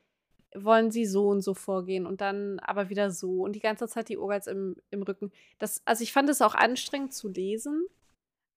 [0.55, 4.09] wollen sie so und so vorgehen und dann aber wieder so und die ganze Zeit
[4.09, 5.33] die Urgals im, im Rücken.
[5.59, 7.87] Das, also ich fand es auch anstrengend zu lesen,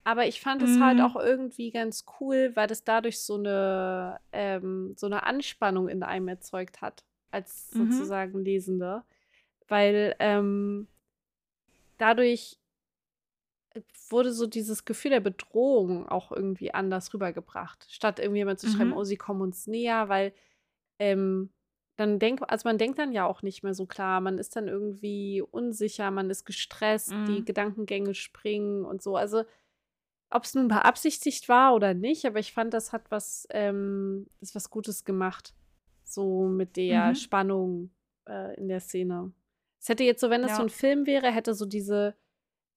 [0.04, 1.04] aber ich fand es halt Mhm.
[1.04, 6.28] auch irgendwie ganz cool, weil das dadurch so eine, ähm, so eine Anspannung in einem
[6.28, 7.90] erzeugt hat, als Mhm.
[7.90, 9.04] sozusagen Lesender.
[9.66, 10.86] Weil ähm,
[11.98, 12.58] dadurch
[14.10, 17.86] wurde so dieses Gefühl der Bedrohung auch irgendwie anders rübergebracht.
[17.90, 18.96] Statt irgendwie jemand zu schreiben, Mhm.
[18.96, 20.32] oh, sie kommen uns näher, weil
[20.98, 21.50] ähm,
[21.96, 24.68] dann denkt, also man denkt dann ja auch nicht mehr so klar, man ist dann
[24.68, 27.44] irgendwie unsicher, man ist gestresst, die Mhm.
[27.44, 29.16] Gedankengänge springen und so.
[29.16, 29.44] Also
[30.30, 34.54] ob es nun beabsichtigt war oder nicht, aber ich fand, das hat was, ähm, ist
[34.54, 35.54] was Gutes gemacht.
[36.04, 37.14] So mit der Mhm.
[37.14, 37.90] Spannung
[38.28, 39.32] äh, in der Szene.
[39.80, 40.64] Es hätte jetzt so, wenn es so Ja.
[40.64, 42.14] ein Film wäre, hätte so diese,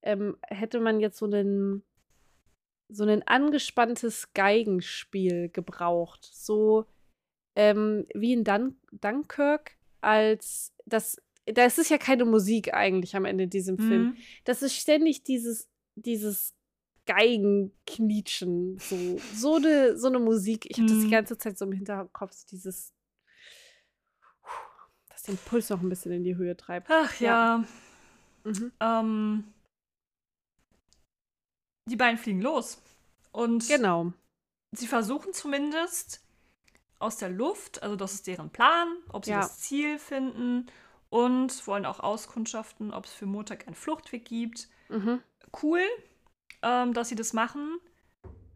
[0.04, 1.84] ähm, hätte man jetzt so einen,
[2.90, 6.30] so ein angespanntes Geigenspiel gebraucht.
[6.32, 6.86] So
[7.56, 13.46] ähm, wie in Dun Dunkirk, als das, das ist ja keine Musik eigentlich am Ende
[13.46, 14.16] in diesem Film Mhm.
[14.46, 16.56] das ist ständig dieses, dieses
[17.06, 20.66] Geigenknietschen, so, so eine, so eine Musik.
[20.70, 21.12] Ich habe das die Mhm.
[21.12, 22.94] ganze Zeit so im Hinterkopf, so dieses,
[25.22, 26.88] das den Puls noch ein bisschen in die Höhe treibt.
[26.90, 27.64] Ach ja.
[28.44, 28.72] Mhm.
[28.80, 29.44] Ähm,
[31.90, 32.82] die beiden fliegen los.
[33.32, 34.14] Und Genau.
[34.72, 36.22] sie versuchen zumindest
[37.00, 39.42] aus der Luft, also das ist deren Plan, ob sie Ja.
[39.42, 40.68] das Ziel finden
[41.10, 44.70] und wollen auch auskundschaften, ob es für Montag einen Fluchtweg gibt.
[44.90, 45.22] Mhm.
[45.62, 45.82] Cool,
[46.62, 47.80] ähm, dass sie das machen.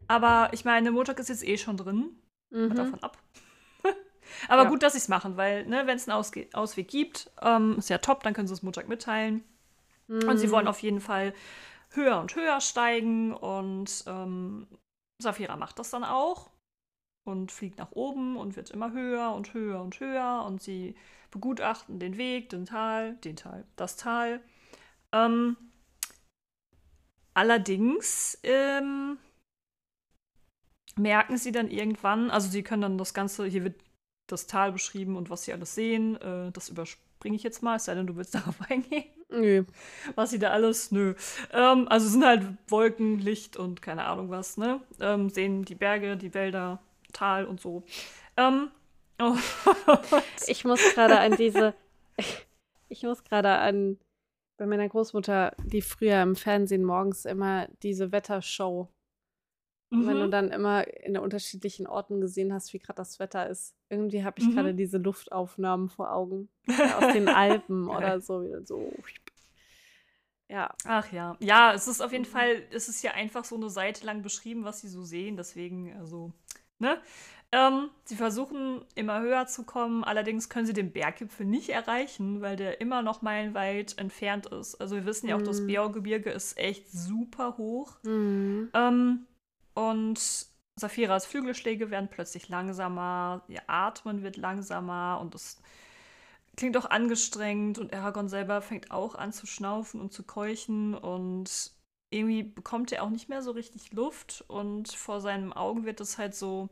[0.08, 2.16] Aber ich meine, Montag ist jetzt eh schon drin.
[2.50, 2.74] Mal Mhm.
[2.76, 3.18] davon ab.
[4.48, 4.70] Aber Ja.
[4.70, 7.90] gut, dass sie es machen, weil, ne, wenn es einen Ausge Ausweg gibt, ähm, ist
[7.90, 9.44] ja top, dann können sie es Montag mitteilen.
[10.26, 10.52] Und sie Mhm.
[10.52, 11.34] wollen auf jeden Fall
[11.90, 14.66] höher und höher steigen und ähm,
[15.22, 16.50] Saphira macht das dann auch
[17.24, 20.96] und fliegt nach oben und wird immer höher und höher und höher und sie
[21.30, 24.40] begutachten den Weg, den Tal, den Tal, das Tal.
[25.12, 25.56] Ähm,
[27.34, 29.18] allerdings ähm,
[30.96, 33.80] merken sie dann irgendwann, also sie können dann das Ganze, hier wird
[34.26, 37.84] das Tal beschrieben und was sie alles sehen, äh, das überspringe ich jetzt mal, es
[37.84, 39.64] sei denn, du willst darauf eingehen Nö.
[40.14, 41.14] was sie da alles, nö.
[41.52, 44.80] Ähm, also es sind halt Wolken, Licht und keine Ahnung was, ne?
[45.00, 46.80] Ähm, sehen die Berge, die Wälder,
[47.12, 47.82] Tal und so.
[48.36, 48.70] Ähm,
[49.20, 49.36] oh.
[50.46, 51.74] Ich muss gerade an diese,
[52.88, 53.98] ich muss gerade an,
[54.58, 58.88] bei meiner Großmutter, die früher im Fernsehen morgens immer diese Wettershow
[59.90, 60.30] Und wenn du Mhm.
[60.30, 63.74] dann immer in unterschiedlichen Orten gesehen hast, wie gerade das Wetter ist.
[63.88, 64.52] Irgendwie habe ich Mhm.
[64.54, 66.48] gerade diese Luftaufnahmen vor Augen.
[66.66, 68.44] Ja, aus den Alpen oder so.
[68.64, 68.92] So.
[70.48, 70.74] Ja.
[70.86, 71.36] Ach ja.
[71.40, 72.28] Ja, es ist auf jeden Mhm.
[72.30, 75.36] Fall, es ist ja einfach so eine Seite lang beschrieben, was sie so sehen.
[75.36, 76.32] Deswegen, also,
[76.78, 77.00] ne?
[77.52, 82.56] Ähm, sie versuchen immer höher zu kommen, allerdings können sie den Berggipfel nicht erreichen, weil
[82.56, 84.74] der immer noch meilenweit entfernt ist.
[84.80, 85.66] Also wir wissen ja auch, das Mhm.
[85.68, 87.98] Beorgebirge ist echt super hoch.
[88.02, 88.68] Mhm.
[88.74, 89.26] Ähm,
[89.76, 95.60] und Saphiras Flügelschläge werden plötzlich langsamer, ihr Atmen wird langsamer und es
[96.56, 101.72] klingt auch angestrengt und Aragorn selber fängt auch an zu schnaufen und zu keuchen und
[102.10, 106.16] irgendwie bekommt er auch nicht mehr so richtig Luft und vor seinen Augen wird es
[106.16, 106.70] halt so,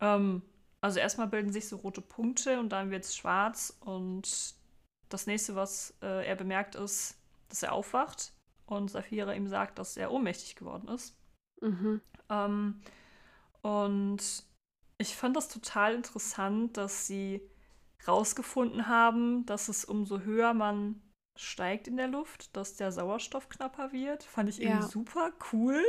[0.00, 0.42] ähm,
[0.82, 4.54] also erstmal bilden sich so rote Punkte und dann wird es schwarz und
[5.08, 7.16] das nächste, was äh, er bemerkt, ist,
[7.48, 8.34] dass er aufwacht
[8.66, 11.14] und Saphira ihm sagt, dass er ohnmächtig geworden ist.
[11.62, 12.00] Mhm.
[12.28, 12.80] Ähm,
[13.62, 14.44] und
[14.98, 17.40] ich fand das total interessant, dass sie
[18.06, 21.00] rausgefunden haben, dass es umso höher man
[21.36, 24.22] steigt in der Luft, dass der Sauerstoff knapper wird.
[24.24, 24.88] Fand ich irgendwie Ja.
[24.88, 25.82] super cool.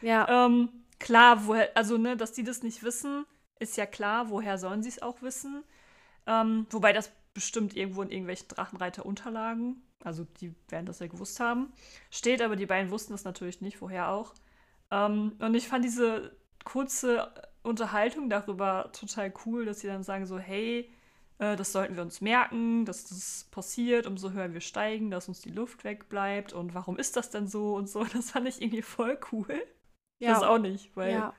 [0.00, 0.46] Ja.
[0.46, 3.24] Ähm, klar, woher, also ne, dass die das nicht wissen,
[3.60, 4.30] ist ja klar.
[4.30, 5.64] Woher sollen sie es auch wissen?
[6.26, 11.72] Ähm, wobei das bestimmt irgendwo in irgendwelchen Drachenreiter-Unterlagen, also die werden das ja gewusst haben,
[12.10, 14.34] steht, aber die beiden wussten das natürlich nicht, woher auch.
[14.90, 20.38] Ähm, und ich fand diese kurze Unterhaltung darüber total cool, dass sie dann sagen so,
[20.38, 20.90] hey,
[21.38, 25.40] äh, das sollten wir uns merken, dass das passiert, umso höher wir steigen, dass uns
[25.40, 28.04] die Luft wegbleibt und warum ist das denn so und so.
[28.12, 29.46] Das fand ich irgendwie voll cool.
[30.20, 31.10] Das auch nicht, weil.
[31.12, 31.34] ja.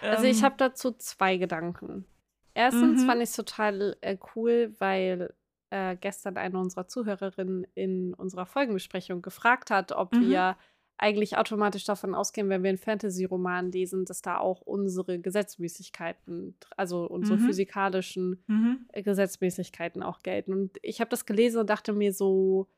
[0.00, 2.06] Also ich ähm, habe dazu zwei Gedanken.
[2.54, 3.06] Erstens Mhm.
[3.06, 5.34] fand ich es total äh, cool, weil
[5.70, 10.20] äh, gestern eine unserer Zuhörerinnen in unserer Folgenbesprechung gefragt hat, ob Mhm.
[10.20, 10.56] wir
[10.96, 17.06] eigentlich automatisch davon ausgehen, wenn wir einen Fantasy-Roman lesen, dass da auch unsere Gesetzmäßigkeiten, also
[17.06, 17.42] unsere Mhm.
[17.42, 18.86] physikalischen Mhm.
[18.92, 20.52] äh, Gesetzmäßigkeiten auch gelten.
[20.52, 22.68] Und ich habe das gelesen und dachte mir so,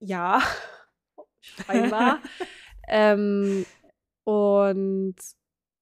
[0.00, 0.40] ja,
[1.40, 2.20] scheinbar.
[2.88, 3.64] ähm,
[4.24, 5.16] und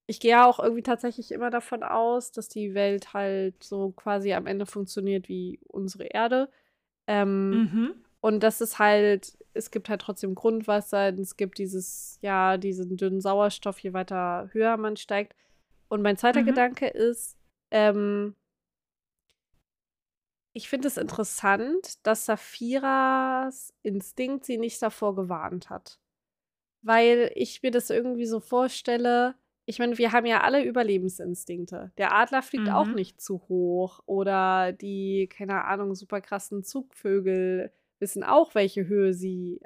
[0.06, 4.32] ich gehe ja auch irgendwie tatsächlich immer davon aus, dass die Welt halt so quasi
[4.34, 6.48] am Ende funktioniert wie unsere Erde.
[7.08, 7.94] Ähm, Mhm.
[8.26, 13.20] Und das ist halt, es gibt halt trotzdem Grundwasser, es gibt dieses, ja, diesen dünnen
[13.20, 15.36] Sauerstoff, je weiter höher man steigt.
[15.86, 16.46] Und mein zweiter Mhm.
[16.46, 17.36] Gedanke ist,
[17.70, 18.34] ähm,
[20.52, 26.00] ich finde es interessant, dass Saphiras Instinkt sie nicht davor gewarnt hat.
[26.82, 29.36] Weil ich mir das irgendwie so vorstelle,
[29.66, 31.92] ich meine, wir haben ja alle Überlebensinstinkte.
[31.96, 32.94] Der Adler fliegt auch Mhm.
[32.94, 39.60] nicht zu hoch oder die, keine Ahnung, super krassen Zugvögel wissen auch, welche Höhe sie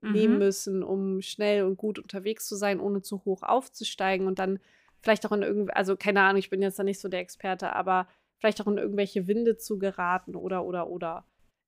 [0.00, 0.38] nehmen Mhm.
[0.38, 4.58] müssen, um schnell und gut unterwegs zu sein, ohne zu hoch aufzusteigen und dann
[5.00, 7.74] vielleicht auch in irgendwie, also keine Ahnung, ich bin jetzt da nicht so der Experte,
[7.74, 8.06] aber
[8.38, 11.24] vielleicht auch in irgendwelche Winde zu geraten oder oder oder.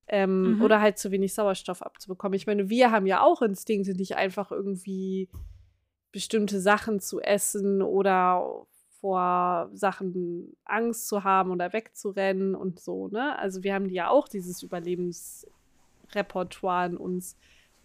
[0.08, 0.62] Ähm, Mhm.
[0.62, 2.36] Oder halt zu wenig Sauerstoff abzubekommen.
[2.36, 5.28] Ich meine, wir haben ja auch Instinkte, nicht einfach irgendwie
[6.12, 8.66] bestimmte Sachen zu essen oder
[9.00, 13.38] vor Sachen Angst zu haben oder wegzurennen und so, ne?
[13.38, 14.62] Also wir haben ja auch dieses
[16.10, 17.36] Überlebensrepertoire in uns.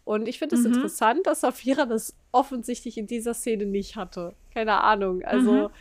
[0.04, 0.74] Und ich finde es Mhm.
[0.74, 4.36] interessant, dass Safira das offensichtlich in dieser Szene nicht hatte.
[4.54, 5.24] Keine Ahnung.
[5.24, 5.74] Also Mhm.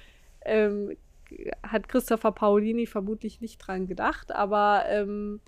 [0.42, 0.96] ähm,
[1.62, 5.40] hat Christopher Paolini vermutlich nicht dran gedacht, aber ähm,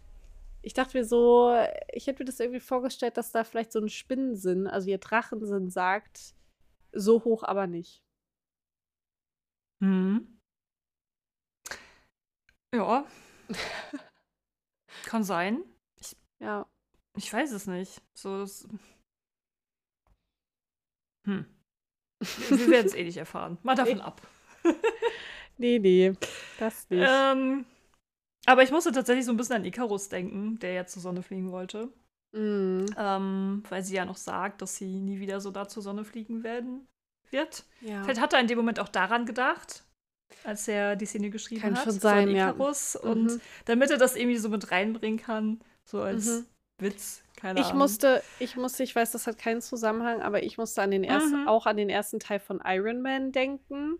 [0.62, 1.52] ich dachte mir so,
[1.92, 5.70] ich hätte mir das irgendwie vorgestellt, dass da vielleicht so ein Spinnensinn, also ihr Drachensinn
[5.70, 6.35] sagt,
[6.92, 8.00] so hoch aber nicht.
[9.81, 10.38] Mhm.
[12.74, 13.05] Ja.
[15.05, 15.64] Kann sein.
[16.38, 16.66] Ja.
[17.16, 18.01] Ich weiß es nicht.
[18.14, 18.66] So, das
[21.25, 21.46] hm.
[22.51, 23.59] Wir werden es eh nicht erfahren.
[23.62, 24.20] Mal davon ab.
[25.59, 26.12] Nee, nee,
[26.59, 27.09] das nicht.
[27.09, 27.64] Ähm,
[28.46, 31.53] aber ich musste tatsächlich so ein bisschen an Icarus denken, der ja zur Sonne fliegen
[31.53, 31.92] wollte.
[32.33, 36.05] Mm, Ähm, weil sie ja noch sagt, dass sie nie wieder so da zur Sonne
[36.05, 36.87] fliegen werden
[37.31, 37.64] wird.
[37.81, 38.03] ja.
[38.03, 39.85] Vielleicht hat er in dem Moment auch daran gedacht,
[40.44, 41.85] als er die Szene geschrieben Kann hat.
[41.85, 42.51] schon so sein, an ja.
[42.96, 43.40] Und Mhm.
[43.66, 46.46] damit er das irgendwie so mit reinbringen kann, so als Mhm.
[46.78, 47.22] Witz.
[47.37, 47.78] Keine Ich Ahnung.
[47.78, 51.37] musste, ich musste, ich weiß, das hat keinen Zusammenhang, aber ich musste an den ersten,
[51.37, 51.48] Mhm.
[51.48, 53.98] auch an den ersten Teil von Iron Man denken.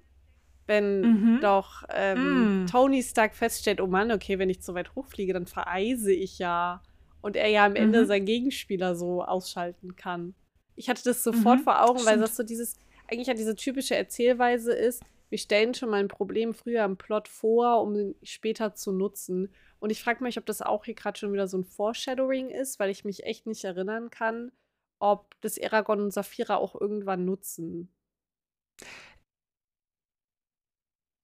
[0.67, 1.41] Wenn Mhm.
[1.41, 2.67] doch ähm, Mm.
[2.67, 6.83] Tony Stark feststellt, oh Mann, okay, wenn ich zu weit hochfliege, dann vereise ich ja.
[7.21, 8.07] Und er ja am Ende Mhm.
[8.07, 10.35] seinen Gegenspieler so ausschalten kann.
[10.77, 13.97] Ich hatte das sofort Mhm, vor Augen, weil das so dieses, eigentlich ja diese typische
[13.97, 18.75] Erzählweise ist, wir stellen schon mal ein Problem früher im Plot vor, um ihn später
[18.75, 19.53] zu nutzen.
[19.83, 22.79] Und ich frage mich, ob das auch hier gerade schon wieder so ein Foreshadowing ist,
[22.79, 24.53] weil ich mich echt nicht erinnern kann,
[25.01, 27.93] ob das Eragon und Saphira auch irgendwann nutzen.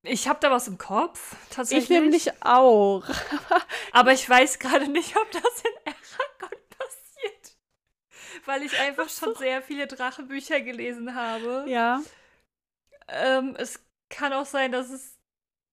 [0.02, 1.84] Ich habe da was im Kopf, tatsächlich.
[1.84, 3.04] Ich nämlich auch.
[3.92, 7.56] Aber ich weiß gerade nicht, ob das in Aragon passiert.
[8.44, 11.64] Weil ich einfach schon sehr viele Drachenbücher gelesen habe.
[11.68, 12.02] ja.
[13.10, 15.16] Ähm, es kann auch sein, dass es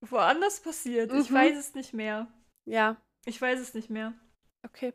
[0.01, 1.11] woanders passiert.
[1.11, 1.35] Ich Mhm.
[1.35, 2.27] weiß es nicht mehr.
[2.65, 2.97] Ja.
[3.25, 4.13] Ich weiß es nicht mehr.
[4.63, 4.93] Okay.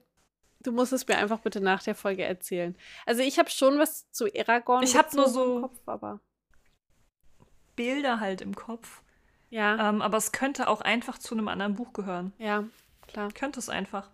[0.62, 2.76] Du musst es mir einfach bitte nach der Folge erzählen.
[3.06, 4.82] Also ich habe schon was zu Eragon.
[4.82, 6.20] Ich hab nur so- im Kopf, aber
[7.76, 9.02] Bilder halt im Kopf.
[9.48, 12.32] ja, Ähm, aber es könnte auch einfach zu einem anderen Buch gehören.
[12.38, 12.64] ja,
[13.06, 13.30] klar.
[13.32, 14.10] Könnte es einfach.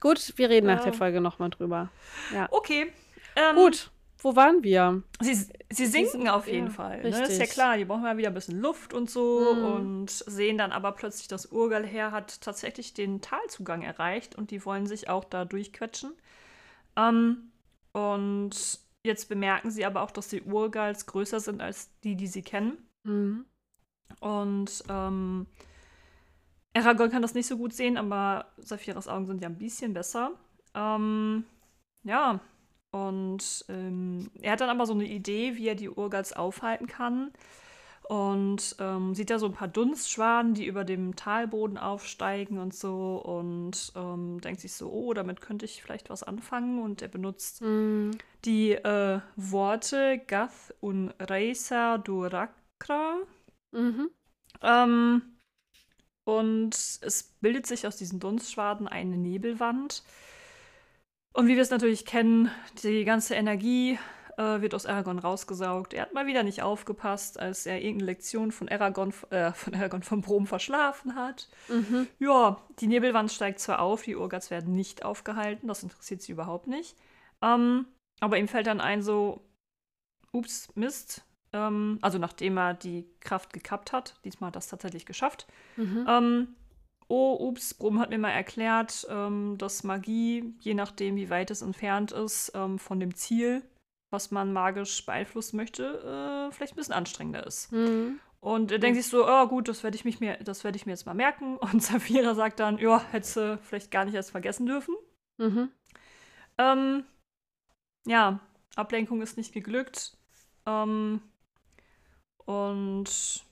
[0.00, 0.98] Gut, wir reden nach der Ja.
[0.98, 1.90] Folge nochmal drüber.
[2.32, 2.48] Ja.
[2.50, 2.90] Okay.
[3.36, 3.90] Ähm, Gut.
[4.22, 5.02] Wo waren wir?
[5.20, 7.02] Sie, sie sinken auf ja, jeden Fall.
[7.02, 7.08] Ne?
[7.08, 9.64] Ist ja klar, die brauchen mal wieder ein bisschen Luft und so Mhm.
[9.64, 14.86] und sehen dann aber plötzlich, das Urgalheer hat tatsächlich den Talzugang erreicht und die wollen
[14.86, 16.12] sich auch da durchquetschen.
[16.96, 17.50] Ähm,
[17.92, 22.42] und jetzt bemerken sie aber auch, dass die Urgals größer sind als die, die sie
[22.42, 22.78] kennen.
[23.04, 23.44] Mhm.
[24.20, 25.46] Und ähm,
[26.74, 30.32] Aragorn kann das nicht so gut sehen, aber Saphiras Augen sind ja ein bisschen besser.
[30.74, 31.44] Ähm,
[32.04, 32.40] ja,
[32.92, 37.32] und ähm, er hat dann aber so eine Idee, wie er die Urgals aufhalten kann.
[38.08, 43.16] Und ähm, sieht da so ein paar Dunstschwaden, die über dem Talboden aufsteigen und so.
[43.24, 46.82] Und ähm, denkt sich so, oh, damit könnte ich vielleicht was anfangen.
[46.82, 48.18] Und er benutzt Mhm.
[48.44, 53.18] die äh, Worte Gath und Reisa Durakra.
[53.70, 54.10] Mhm.
[54.62, 55.22] Ähm,
[56.24, 60.02] und es bildet sich aus diesen Dunstschwaden eine Nebelwand.
[61.32, 62.50] Und wie wir es natürlich kennen,
[62.82, 63.98] die ganze Energie
[64.36, 65.94] äh, wird aus Aragorn rausgesaugt.
[65.94, 70.02] Er hat mal wieder nicht aufgepasst, als er irgendeine Lektion von Aragorn, äh, von Aragorn
[70.02, 71.48] von Brom verschlafen hat.
[71.68, 72.08] Mhm.
[72.18, 76.66] Ja, die Nebelwand steigt zwar auf, die Urgats werden nicht aufgehalten, das interessiert sie überhaupt
[76.66, 76.96] nicht.
[77.42, 77.86] Ähm,
[78.20, 79.40] aber ihm fällt dann ein, so,
[80.32, 81.22] ups, Mist.
[81.52, 85.46] Ähm, also nachdem er die Kraft gekappt hat, diesmal hat er das tatsächlich geschafft.
[85.76, 86.06] Mhm.
[86.08, 86.48] Ähm,
[87.10, 91.60] oh, ups, Brum hat mir mal erklärt, ähm, dass Magie, je nachdem, wie weit es
[91.60, 93.62] entfernt ist, ähm, von dem Ziel,
[94.10, 97.72] was man magisch beeinflussen möchte, äh, vielleicht ein bisschen anstrengender ist.
[97.72, 98.20] Mhm.
[98.38, 100.86] Und er denkt sich so, oh gut, das werde ich, mich mir, das werd ich
[100.86, 101.56] mir jetzt mal merken.
[101.58, 104.94] Und Saphira sagt dann, ja, hättest du vielleicht gar nicht erst vergessen dürfen.
[105.38, 105.68] Mhm.
[106.58, 107.04] Ähm,
[108.06, 108.40] ja,
[108.76, 110.16] Ablenkung ist nicht geglückt.
[110.64, 111.22] Ähm,
[112.44, 113.44] und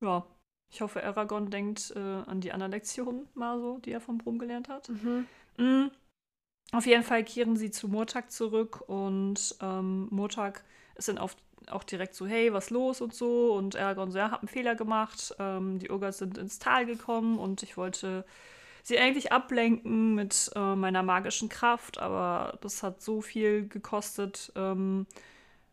[0.00, 0.26] ja,
[0.74, 4.40] ich hoffe, Aragorn denkt äh, an die anderen Lektionen mal so, die er vom Brum
[4.40, 4.88] gelernt hat.
[4.88, 5.26] Mhm.
[5.56, 5.90] Mm.
[6.72, 10.64] Auf jeden Fall kehren sie zu Murtag zurück und ähm, Murtag
[10.96, 11.36] ist dann auf,
[11.68, 13.54] auch direkt so, hey, was los und so.
[13.54, 15.32] Und Aragorn so, ja, hab einen Fehler gemacht.
[15.38, 18.24] Ähm, die Urgals sind ins Tal gekommen und ich wollte
[18.82, 24.52] sie eigentlich ablenken mit äh, meiner magischen Kraft, aber das hat so viel gekostet.
[24.56, 25.06] Ähm,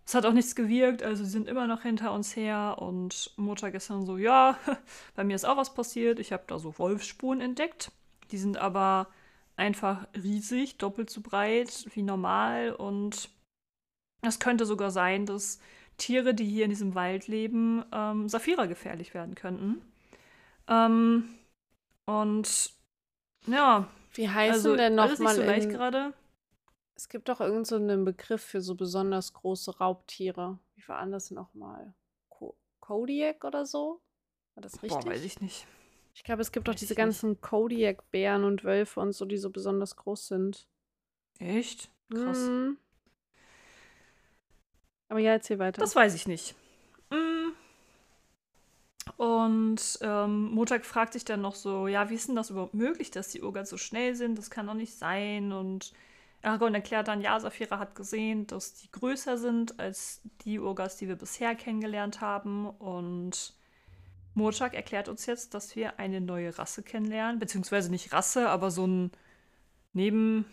[0.06, 2.78] es hat auch nichts gewirkt, also sie sind immer noch hinter uns her.
[2.80, 3.32] Und
[3.76, 4.58] ist dann so, ja,
[5.16, 6.20] bei mir ist auch was passiert.
[6.20, 7.92] Ich habe da so Wolfsspuren entdeckt.
[8.32, 9.08] Die sind aber
[9.56, 12.72] einfach riesig, doppelt so breit wie normal.
[12.72, 13.30] Und
[14.22, 15.60] es könnte sogar sein, dass
[15.98, 19.82] Tiere, die hier in diesem Wald leben, ähm, Saphira gefährlich werden könnten.
[20.68, 21.30] Ähm,
[22.06, 22.74] und
[23.48, 26.21] ja, Wie heißen also denn nochmal so in...
[27.02, 30.60] Es gibt doch irgendeinen so einen Begriff für so besonders große Raubtiere.
[30.76, 31.96] Wie war das nochmal?
[32.30, 34.04] Ko Kodiak oder so?
[34.54, 35.00] War das richtig?
[35.00, 35.66] Boah, weiß ich nicht.
[36.14, 39.96] Ich glaube, es gibt doch diese ganzen Kodiak-Bären und Wölfe und so, die so besonders
[39.96, 40.68] groß sind.
[41.40, 41.90] Echt?
[42.14, 42.38] Krass.
[42.38, 42.78] Mhm.
[45.10, 45.82] Aber ja, erzähl weiter.
[45.82, 46.54] Das weiß ich nicht.
[47.10, 47.50] Mm.
[49.18, 53.10] Und ähm, Montag fragt sich dann noch so, ja, wie ist denn das überhaupt möglich,
[53.10, 54.38] dass die Urgals so schnell sind?
[54.38, 55.52] Das kann doch nicht sein.
[55.52, 55.94] Und
[56.44, 61.08] Aragorn erklärt dann, ja, Saphira hat gesehen, dass die größer sind als die Urgals, die
[61.08, 62.68] wir bisher kennengelernt haben.
[62.68, 63.54] Und
[64.34, 67.40] Montag erklärt uns jetzt, dass wir eine neue Rasse kennenlernen.
[67.40, 69.12] Beziehungsweise nicht Rasse, aber so ein
[69.94, 70.46] Nebenrasse.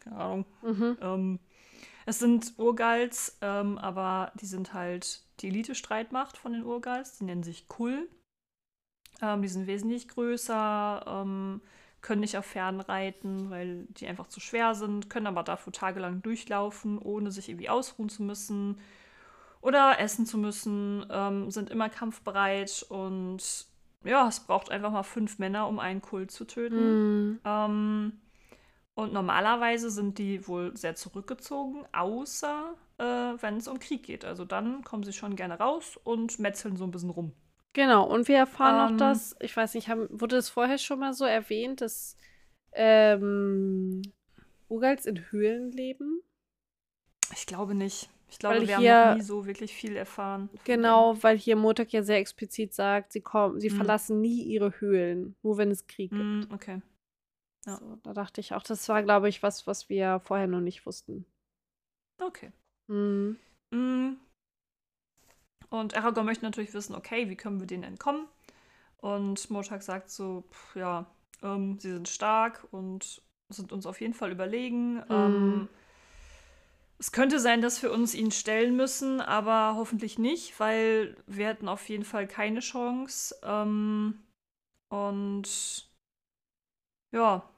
[0.00, 0.44] Keine Ahnung.
[0.62, 0.98] mhm.
[1.00, 1.38] Ähm,
[2.08, 7.18] es sind Urgals, ähm, aber die sind halt die Elite-Streitmacht von den Urgals.
[7.18, 8.08] Die nennen sich Kull.
[9.20, 11.60] Ähm, die sind wesentlich größer, ähm,
[12.00, 16.22] können nicht auf Pferden reiten, weil die einfach zu schwer sind, können aber dafür tagelang
[16.22, 18.80] durchlaufen, ohne sich irgendwie ausruhen zu müssen
[19.60, 23.66] oder essen zu müssen, ähm, sind immer kampfbereit und
[24.04, 27.30] ja, es braucht einfach mal fünf Männer, um einen Kull zu töten.
[27.30, 27.40] Mhm.
[27.44, 28.12] Ähm,
[28.94, 34.24] und normalerweise sind die wohl sehr zurückgezogen, außer äh, wenn es um Krieg geht.
[34.24, 37.32] Also dann kommen sie schon gerne raus und metzeln so ein bisschen rum.
[37.74, 40.98] Genau, und wir erfahren Ähm, noch, dass, ich weiß nicht, haben, wurde es vorher schon
[41.00, 42.16] mal so erwähnt, dass
[42.72, 44.02] ähm,
[44.68, 46.22] Urgals in Höhlen leben?
[47.34, 48.08] Ich glaube nicht.
[48.30, 50.50] Ich glaube, Weil wir hier- haben noch nie so wirklich viel erfahren.
[50.64, 53.76] Genau, weil hier Montag ja sehr explizit sagt, sie kommen, sie Mhm.
[53.76, 56.40] verlassen nie ihre Höhlen, nur wenn es Krieg denen.
[56.40, 56.52] gibt.
[56.52, 56.82] Okay.
[57.66, 57.76] ja.
[57.76, 60.84] So, da dachte ich auch, das war, glaube ich, was, was wir vorher noch nicht
[60.84, 61.24] wussten.
[62.18, 62.50] Okay.
[62.88, 63.36] Mhm.
[65.70, 68.26] Und Aragorn möchte natürlich wissen, okay, wie können wir denen entkommen?
[68.98, 71.06] Und Montag sagt so, pff, ja,
[71.42, 75.02] ähm, sie sind stark und sind uns auf jeden Fall überlegen.
[75.08, 75.68] Ähm,
[76.98, 81.68] es könnte sein, dass wir uns ihnen stellen müssen, aber hoffentlich nicht, weil wir hätten
[81.68, 83.36] auf jeden Fall keine Chance.
[83.42, 84.18] Ähm,
[84.88, 85.88] und
[87.12, 87.48] ja,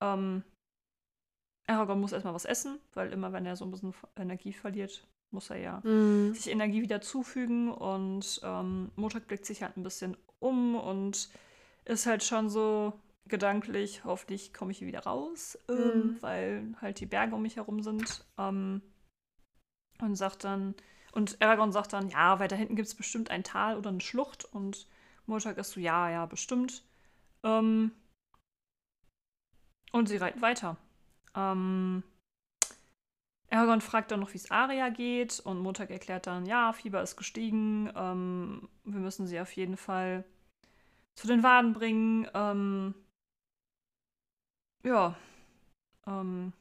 [0.00, 0.42] ähm,
[1.66, 5.50] Aragorn muss erstmal was essen, weil immer, wenn er so ein bisschen Energie verliert, muss
[5.50, 6.34] er ja Mhm.
[6.34, 7.70] sich Energie wieder zufügen.
[7.70, 11.28] Und ähm, Motak blickt sich halt ein bisschen um und
[11.84, 12.92] ist halt schon so
[13.26, 16.16] gedanklich, hoffentlich komme ich hier wieder raus, ähm, Mhm.
[16.20, 18.24] weil halt die Berge um mich herum sind.
[18.38, 18.82] Ähm,
[20.00, 20.74] und sagt dann,
[21.12, 24.44] und Aragorn sagt dann, ja, weiter hinten gibt es bestimmt ein Tal oder eine Schlucht.
[24.44, 24.86] Und
[25.26, 26.82] Motak ist so, ja, ja, bestimmt.
[27.44, 27.92] Ähm,
[29.92, 30.76] und sie reiten weiter.
[31.36, 32.02] Ähm,
[33.52, 35.40] Aragorn fragt dann noch, wie es Aria geht.
[35.40, 37.92] Und Motak erklärt dann, ja, Fieber ist gestiegen.
[37.94, 40.24] Ähm, wir müssen sie auf jeden Fall
[41.14, 42.26] zu den Waden bringen.
[42.34, 42.94] Ähm,
[44.84, 45.16] ja.
[46.06, 46.52] Ähm,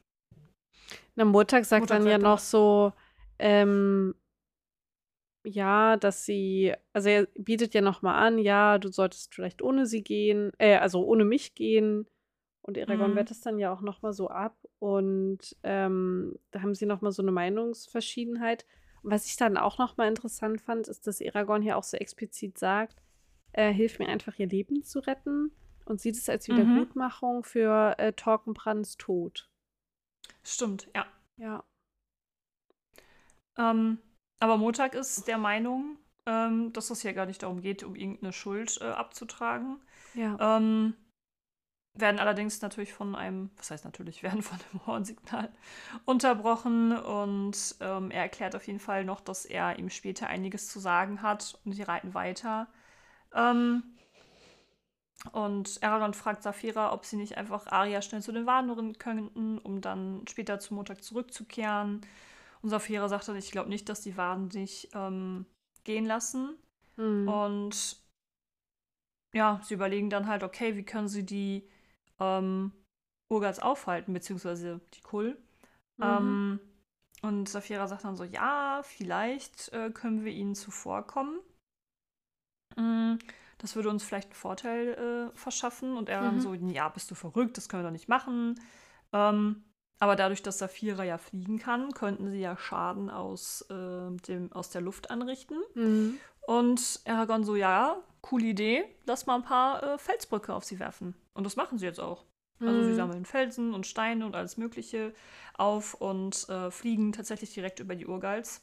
[1.16, 2.94] Na, Murtag sagt Murtag dann ja noch so,
[3.40, 4.14] ähm,
[5.44, 9.86] ja, dass sie, also er bietet ja noch mal an, ja, du solltest vielleicht ohne
[9.88, 12.08] sie gehen, äh, also ohne mich gehen.
[12.64, 13.16] Und Aragorn Mhm.
[13.16, 14.56] wehrt es dann ja auch noch mal so ab.
[14.80, 18.66] Und ähm, da haben sie noch mal so eine Meinungsverschiedenheit.
[19.04, 21.98] Und was ich dann auch noch mal interessant fand, ist, dass Aragorn hier auch so
[21.98, 23.02] explizit sagt,
[23.54, 25.52] äh, hilf mir einfach ihr Leben zu retten
[25.86, 26.54] und sieht es als Mhm.
[26.56, 29.50] Wiedergutmachung für äh, Torkenbrands Tod.
[30.44, 31.06] stimmt, ja.
[31.38, 31.64] Ja.
[33.58, 34.00] Ähm,
[34.40, 38.34] aber Montag ist der Meinung, ähm, dass es hier gar nicht darum geht, um irgendeine
[38.34, 39.82] Schuld äh, abzutragen.
[40.14, 40.58] Ja.
[40.58, 40.96] Ähm,
[41.94, 45.52] werden allerdings natürlich von einem, was heißt natürlich, werden von einem Hornsignal
[46.06, 50.80] unterbrochen und ähm, er erklärt auf jeden Fall noch, dass er ihm später einiges zu
[50.80, 52.68] sagen hat und sie reiten weiter.
[53.34, 53.84] Ähm,
[55.34, 59.60] und Aragorn fragt Saphira, ob sie nicht einfach Arya schnell zu den Waden rennen könnten,
[59.60, 62.02] um dann später zu Montag zurückzukehren.
[62.62, 65.46] Und Saphira sagt dann, ich glaube nicht, dass die Waden sich ähm,
[65.84, 66.58] gehen lassen.
[66.98, 67.28] Mhm.
[67.28, 67.98] Und
[69.34, 71.70] ja, sie überlegen dann halt, okay, wie können sie die
[72.22, 72.72] ähm,
[73.30, 75.38] Urgals aufhalten, beziehungsweise die Kull.
[75.98, 76.04] Mhm.
[76.04, 76.60] Ähm,
[77.24, 81.40] und Saphira sagt dann so, ja, vielleicht äh, können wir ihnen zuvorkommen.
[82.76, 83.16] Mm,
[83.60, 85.98] das würde uns vielleicht einen Vorteil äh, verschaffen.
[85.98, 86.40] Und er dann Mhm.
[86.40, 88.60] so, ja, bist du verrückt, das können wir doch nicht machen.
[89.14, 89.64] Ähm,
[90.00, 94.72] aber dadurch, dass Saphira ja fliegen kann, könnten sie ja Schaden aus, äh, dem, aus
[94.72, 95.58] der Luft anrichten.
[95.76, 96.20] Mhm.
[96.42, 101.14] Und Aragorn so, ja, coole Idee, lass mal ein paar äh, Felsbrücke auf sie werfen.
[101.34, 102.26] Und das machen sie jetzt auch.
[102.60, 102.96] Also sie Mhm.
[102.96, 105.14] sammeln Felsen und Steine und alles Mögliche
[105.58, 108.62] auf und äh, fliegen tatsächlich direkt über die Urgals.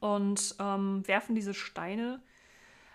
[0.00, 2.22] Und ähm, werfen diese Steine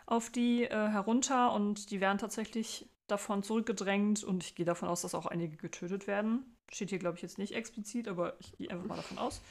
[0.05, 5.01] auf die äh, herunter und die werden tatsächlich davon zurückgedrängt und ich gehe davon aus,
[5.01, 6.55] dass auch einige getötet werden.
[6.71, 9.41] Steht hier, glaube ich, jetzt nicht explizit, aber ich gehe einfach mal davon aus.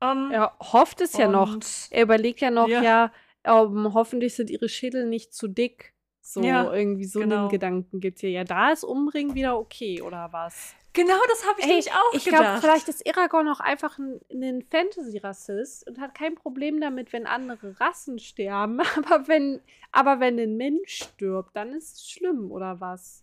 [0.00, 1.56] Ähm, Er hofft es ja noch.
[1.90, 2.82] Er überlegt ja noch, Ja.
[2.82, 3.12] ja,
[3.44, 5.93] ähm, hoffentlich sind ihre Schädel nicht zu dick.
[6.26, 7.40] So Ja, irgendwie so genau.
[7.42, 8.30] einen Gedanken gibt hier.
[8.30, 10.74] Ja, da ist Umbringen wieder okay, oder was?
[10.94, 12.60] Genau, das habe ich Ey, nämlich auch Ich glaube, gedacht.
[12.62, 17.78] vielleicht ist Aragorn auch einfach ein, ein Fantasy-Rassist und hat kein Problem damit, wenn andere
[17.78, 18.80] Rassen sterben.
[18.96, 19.60] Aber wenn,
[19.92, 23.22] aber wenn ein Mensch stirbt, dann ist es schlimm, oder was?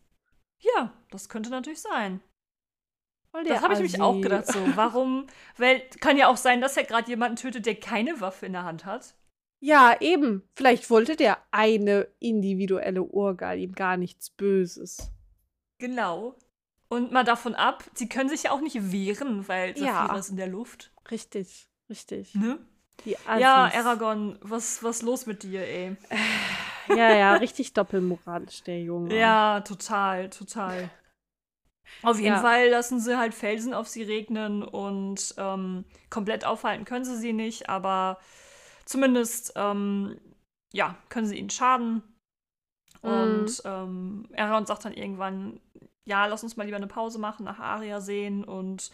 [0.60, 2.22] Ja, das könnte natürlich sein.
[3.45, 4.47] Das habe ich mich auch gedacht.
[4.47, 5.26] So, warum?
[5.58, 8.64] Weil kann ja auch sein, dass er gerade jemanden tötet, der keine Waffe in der
[8.64, 9.16] Hand hat.
[9.64, 10.43] Ja, eben.
[10.55, 15.12] Vielleicht wollte der eine individuelle Urgal ihm gar nichts Böses.
[15.78, 16.36] Genau.
[16.89, 19.93] Und mal davon ab, sie können sich ja auch nicht wehren, weil Ja.
[19.93, 20.91] Saphira ist in der Luft.
[21.09, 22.36] Richtig, richtig.
[22.36, 22.59] Ne?
[23.05, 25.95] Ja, Aragorn, was was los mit dir, ey?
[26.88, 29.16] Ja, ja, richtig doppelmoralisch, der Junge.
[29.18, 30.89] Ja, total, total.
[32.01, 32.41] Auf jeden Ja.
[32.41, 37.34] Fall lassen sie halt Felsen auf sie regnen und ähm, komplett aufhalten können sie sie
[37.34, 38.18] nicht, aber
[38.91, 40.19] zumindest, ähm,
[40.73, 42.03] ja, können sie ihnen schaden.
[43.01, 43.09] Mhm.
[43.09, 45.59] Und ähm, Aragorn sagt dann irgendwann,
[46.05, 48.43] ja, lass uns mal lieber eine Pause machen, nach Aria sehen.
[48.43, 48.91] Und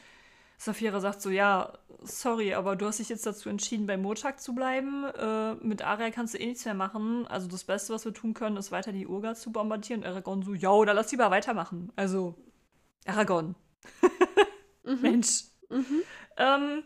[0.58, 1.74] Saphira sagt so, ja,
[2.04, 5.06] sorry, aber du hast dich jetzt dazu entschieden, bei Motak zu bleiben.
[5.06, 7.28] Äh, mit Aria kannst du eh nichts mehr machen.
[7.28, 10.02] Also das Beste, was wir tun können, ist weiter die Urga zu bombardieren.
[10.04, 11.92] Und Aragorn so, ja, oder lass lieber weitermachen.
[11.96, 12.36] Also,
[13.06, 13.56] Aragorn,
[14.84, 15.02] Mhm.
[15.02, 15.44] Mensch.
[15.70, 16.02] Mhm.
[16.38, 16.84] Ähm,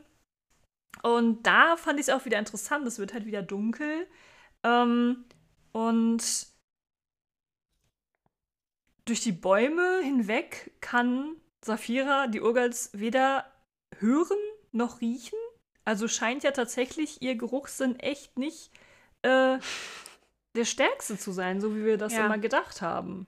[1.03, 2.87] und da fand ich es auch wieder interessant.
[2.87, 4.07] Es wird halt wieder dunkel.
[4.63, 5.25] Ähm,
[5.71, 6.47] und
[9.05, 13.45] durch die Bäume hinweg kann Saphira die Urgals weder
[13.97, 14.37] hören
[14.71, 15.37] noch riechen.
[15.85, 18.71] Also scheint ja tatsächlich ihr Geruchssinn echt nicht
[19.23, 19.57] äh,
[20.55, 22.25] der stärkste zu sein, so wie wir das Ja.
[22.25, 23.27] immer gedacht haben.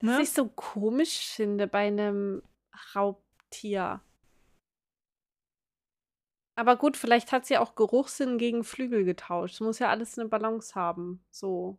[0.00, 0.22] Was Ne?
[0.22, 2.42] ich so komisch finde bei einem
[2.94, 4.00] Raubtier.
[6.56, 9.54] Aber gut, vielleicht hat sie auch Geruchssinn gegen Flügel getauscht.
[9.54, 11.24] Es muss ja alles eine Balance haben.
[11.30, 11.78] So.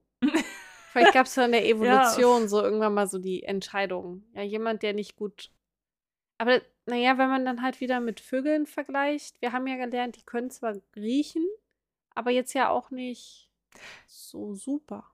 [0.91, 4.23] Vielleicht gab es ja in der Evolution so irgendwann mal so die Entscheidung.
[4.33, 5.51] Ja, jemand, der nicht gut.
[6.37, 10.25] Aber naja, wenn man dann halt wieder mit Vögeln vergleicht, wir haben ja gelernt, die
[10.25, 11.45] können zwar riechen,
[12.13, 13.49] aber jetzt ja auch nicht
[14.07, 15.09] so super.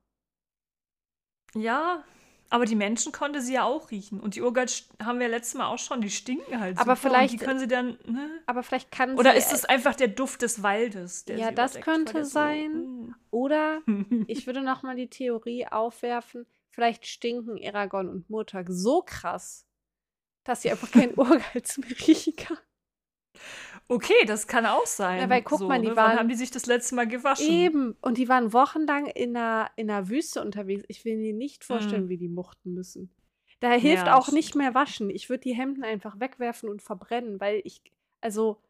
[1.53, 2.03] Ja,
[2.51, 4.19] aber die Menschen konnte sie ja auch riechen.
[4.19, 7.09] Und die Urgalt haben wir letztes Mal auch schon, die stinken halt aber super.
[7.09, 8.29] Vielleicht, und die können sie dann, ne?
[8.45, 11.25] Aber vielleicht kann Oder sie, ist es einfach der Duft des Waldes?
[11.29, 13.15] ja, das könnte sein.
[13.31, 13.81] So, Oder
[14.27, 19.65] ich würde noch mal die Theorie aufwerfen, vielleicht stinken Eragon und Murtag so krass,
[20.43, 22.57] dass sie einfach kein Urgehals mehr riechen kann.
[23.91, 25.19] Okay, das kann auch sein.
[25.19, 25.95] Ja, weil guck so, mal, die ne?
[25.95, 26.11] waren.
[26.11, 27.47] Wann haben die sich das letzte Mal gewaschen?
[27.49, 27.97] Eben.
[28.01, 30.83] Und die waren wochenlang in einer, in einer Wüste unterwegs.
[30.87, 32.09] Ich will mir nicht vorstellen, Mhm.
[32.09, 33.13] wie die mochten müssen.
[33.59, 35.09] Da hilft Ja, auch das nicht mehr waschen.
[35.09, 37.81] Ich würde die Hemden einfach wegwerfen und verbrennen, weil ich,
[38.21, 38.61] also,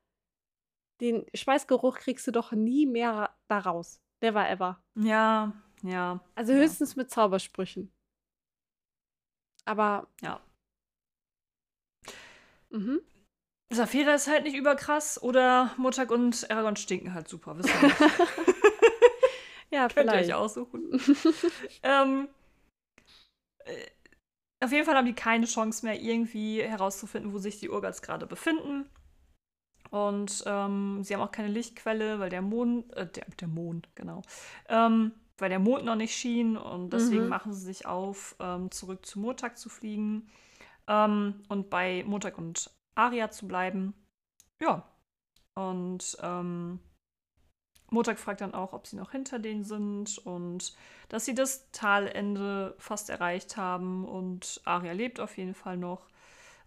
[1.01, 4.01] den Schweißgeruch kriegst du doch nie mehr da raus.
[4.21, 4.83] Never ever.
[4.95, 5.53] Ja,
[5.83, 6.19] ja.
[6.35, 6.59] Also Ja.
[6.59, 7.91] höchstens mit Zaubersprüchen.
[9.65, 10.07] Aber.
[10.21, 10.41] Ja.
[12.71, 13.01] Mhm.
[13.71, 17.57] Saphira ist halt nicht überkrass oder Murtag und Aragon stinken halt super.
[17.57, 17.99] Wissen wir nicht.
[19.71, 20.29] ja, Könnt ihr vielleicht.
[20.29, 20.99] euch aussuchen.
[21.83, 22.27] ähm,
[23.65, 23.85] äh,
[24.63, 28.27] auf jeden Fall haben die keine Chance mehr, irgendwie herauszufinden, wo sich die Urgals gerade
[28.27, 28.89] befinden.
[29.89, 34.21] Und ähm, sie haben auch keine Lichtquelle, weil der Mond, äh, der, der Mond, genau,
[34.69, 37.29] ähm, weil der Mond noch nicht schien und deswegen Mhm.
[37.29, 40.29] machen sie sich auf, ähm, zurück zu Murtag zu fliegen
[40.87, 42.69] ähm, und bei Murtag und
[43.01, 43.93] Aria zu bleiben.
[44.59, 44.87] Ja.
[45.55, 46.79] Und ähm,
[47.89, 50.73] Murtag fragt dann auch, ob sie noch hinter denen sind und
[51.09, 56.07] dass sie das Talende fast erreicht haben und Aria lebt auf jeden Fall noch.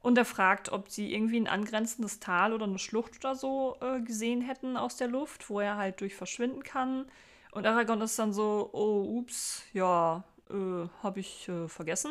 [0.00, 4.02] Und er fragt, ob sie irgendwie ein angrenzendes Tal oder eine Schlucht oder so äh,
[4.02, 7.06] gesehen hätten aus der Luft, wo er halt durch verschwinden kann.
[7.52, 12.10] Und Aragorn ist dann so, oh, ups, ja, äh, habe ich äh, vergessen.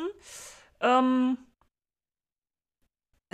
[0.80, 1.38] Ähm,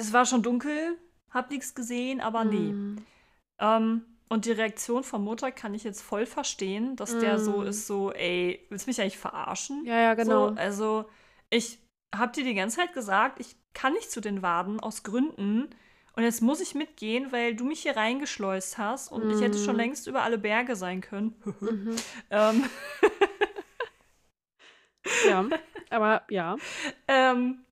[0.01, 0.99] es war schon dunkel,
[1.31, 2.73] hab nichts gesehen, aber nee.
[2.73, 2.97] Mm.
[3.61, 7.67] Ähm, und die Reaktion von Mutter kann ich jetzt voll verstehen, dass der so Mm.
[7.67, 9.85] ist, so, ey, willst du mich eigentlich verarschen?
[9.85, 10.49] Ja, ja, genau.
[10.49, 11.05] So, also,
[11.51, 11.79] ich
[12.15, 15.69] hab dir die ganze Zeit gesagt, ich kann nicht zu den Waden aus Gründen.
[16.17, 19.77] Und jetzt muss ich mitgehen, weil du mich hier reingeschleust hast und ich hätte schon
[19.77, 19.79] Mm.
[19.79, 21.35] längst über alle Berge sein können.
[21.61, 21.97] Mhm.
[22.31, 22.65] ähm,
[25.27, 25.45] Ja,
[25.91, 26.57] aber ja.
[27.09, 27.65] ähm,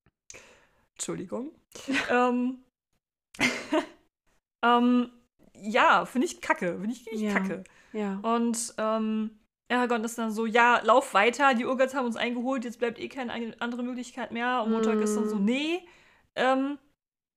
[0.94, 1.52] Entschuldigung.
[2.10, 2.58] ähm,
[4.64, 5.10] ähm,
[5.54, 6.78] ja, finde ich kacke.
[6.78, 7.34] Finde ich richtig Ja.
[7.34, 7.64] kacke.
[7.92, 8.18] Ja.
[8.22, 9.38] Und ähm,
[9.70, 13.08] Aragorn ist dann so, ja, lauf weiter, die Urgats haben uns eingeholt, jetzt bleibt eh
[13.08, 14.62] keine ein- andere Möglichkeit mehr.
[14.62, 15.44] Und Montag ist dann so, Mm.
[15.44, 15.86] nee,
[16.36, 16.78] ähm,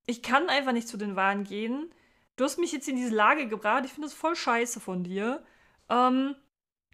[0.05, 1.91] ich kann einfach nicht zu den Wahlen gehen.
[2.37, 5.43] Du hast mich jetzt in diese Lage gebracht, ich finde das voll scheiße von dir.
[5.89, 6.35] Ähm,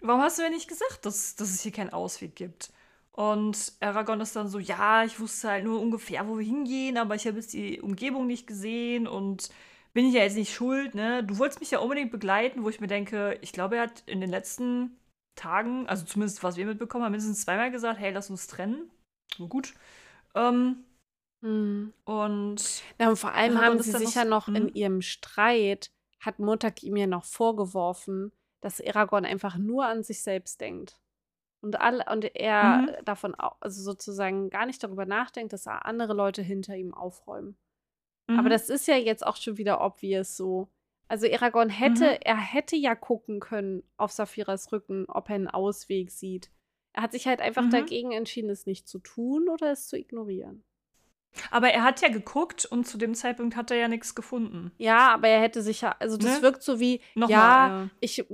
[0.01, 2.71] warum hast du mir nicht gesagt, dass, dass es hier keinen Ausweg gibt?
[3.17, 7.15] Und Aragorn ist dann so, ja, ich wusste halt nur ungefähr, wo wir hingehen, aber
[7.15, 9.49] ich habe jetzt die Umgebung nicht gesehen und
[9.93, 11.23] bin ich ja jetzt nicht schuld, ne?
[11.23, 14.21] Du wolltest mich ja unbedingt begleiten, wo ich mir denke, ich glaube, er hat in
[14.21, 14.99] den letzten
[15.35, 18.91] Tagen, also zumindest was wir mitbekommen haben, mindestens zweimal gesagt, hey, lass uns trennen.
[19.35, 19.73] So gut.
[20.35, 20.85] Ähm,
[21.41, 21.93] Mhm.
[22.05, 24.75] und Ja, und vor allem haben sie dann sich noch noch in Mhm.
[24.75, 30.61] ihrem Streit, hat Murtag ihm ja noch vorgeworfen, dass Aragorn einfach nur an sich selbst
[30.61, 30.99] denkt.
[31.67, 33.05] Und, alle, und er Mhm.
[33.05, 37.57] davon, also sozusagen gar nicht darüber nachdenkt, dass andere Leute hinter ihm aufräumen.
[38.29, 38.49] Aber Mhm.
[38.49, 40.69] das ist ja jetzt auch schon wieder obvious so.
[41.09, 42.17] Also Aragorn hätte, Mhm.
[42.23, 46.51] er hätte ja gucken können auf Saphiras Rücken, ob er einen Ausweg sieht.
[46.93, 47.71] Er hat sich halt einfach Mhm.
[47.71, 50.63] dagegen entschieden, es nicht zu tun oder es zu ignorieren.
[51.51, 54.71] Aber er hat ja geguckt und zu dem Zeitpunkt hat er ja nichts gefunden.
[54.77, 56.41] Ja, aber er hätte sich ja, also das Ne?
[56.41, 57.31] wirkt so wie, Nochmal,
[57.69, 58.25] ja, äh, ich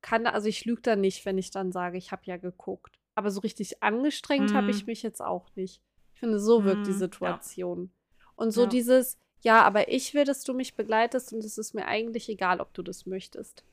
[0.00, 2.98] kann, also ich lüge da nicht, wenn ich dann sage, ich habe ja geguckt.
[3.14, 4.86] Aber so richtig angestrengt habe ich Mhm.
[4.86, 5.80] mich jetzt auch nicht.
[6.14, 6.98] Ich finde, so wirkt die Mhm, ja.
[6.98, 7.90] Situation.
[8.36, 8.68] Und so Ja.
[8.68, 12.60] dieses, ja, aber ich will, dass du mich begleitest und es ist mir eigentlich egal,
[12.60, 13.64] ob du das möchtest.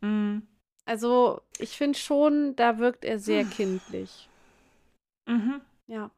[0.00, 0.46] mhm.
[0.84, 4.30] Also, ich finde schon, da wirkt er sehr kindlich.
[5.26, 5.60] Mhm.
[5.86, 6.10] Ja.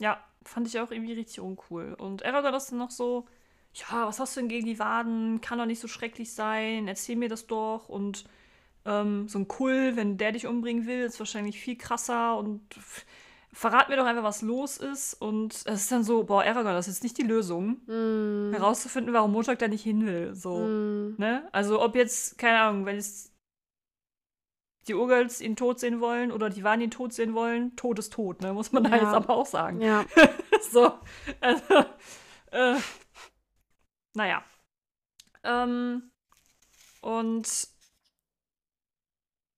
[0.00, 1.94] Ja, fand ich auch irgendwie richtig uncool.
[1.98, 3.26] Und Aragorn ist dann noch so,
[3.74, 5.40] ja, was hast du denn gegen die Waden?
[5.40, 6.88] Kann doch nicht so schrecklich sein.
[6.88, 7.88] Erzähl mir das doch.
[7.88, 8.24] Und
[8.86, 12.36] ähm, so ein Kull, wenn der dich umbringen will, ist wahrscheinlich viel krasser.
[12.38, 12.62] Und
[13.52, 15.14] verrat mir doch einfach, was los ist.
[15.14, 18.52] Und es ist dann so, boah, Aragorn, das ist jetzt nicht die Lösung, Mm.
[18.54, 20.34] herauszufinden, warum Montag da nicht hin will.
[20.34, 21.14] So, Mm.
[21.18, 21.46] ne?
[21.52, 23.29] Also, ob jetzt, keine Ahnung, wenn es
[24.88, 28.12] die Urgals ihn tot sehen wollen oder die Waden ihn tot sehen wollen, tot ist
[28.12, 28.52] tot, ne?
[28.52, 28.96] Muss man da Ja.
[28.96, 29.80] jetzt aber auch sagen.
[29.80, 30.04] Ja.
[30.72, 30.92] so.
[31.40, 31.84] Also,
[32.52, 32.76] äh,
[34.14, 34.42] naja.
[35.44, 36.10] Ähm,
[37.02, 37.68] und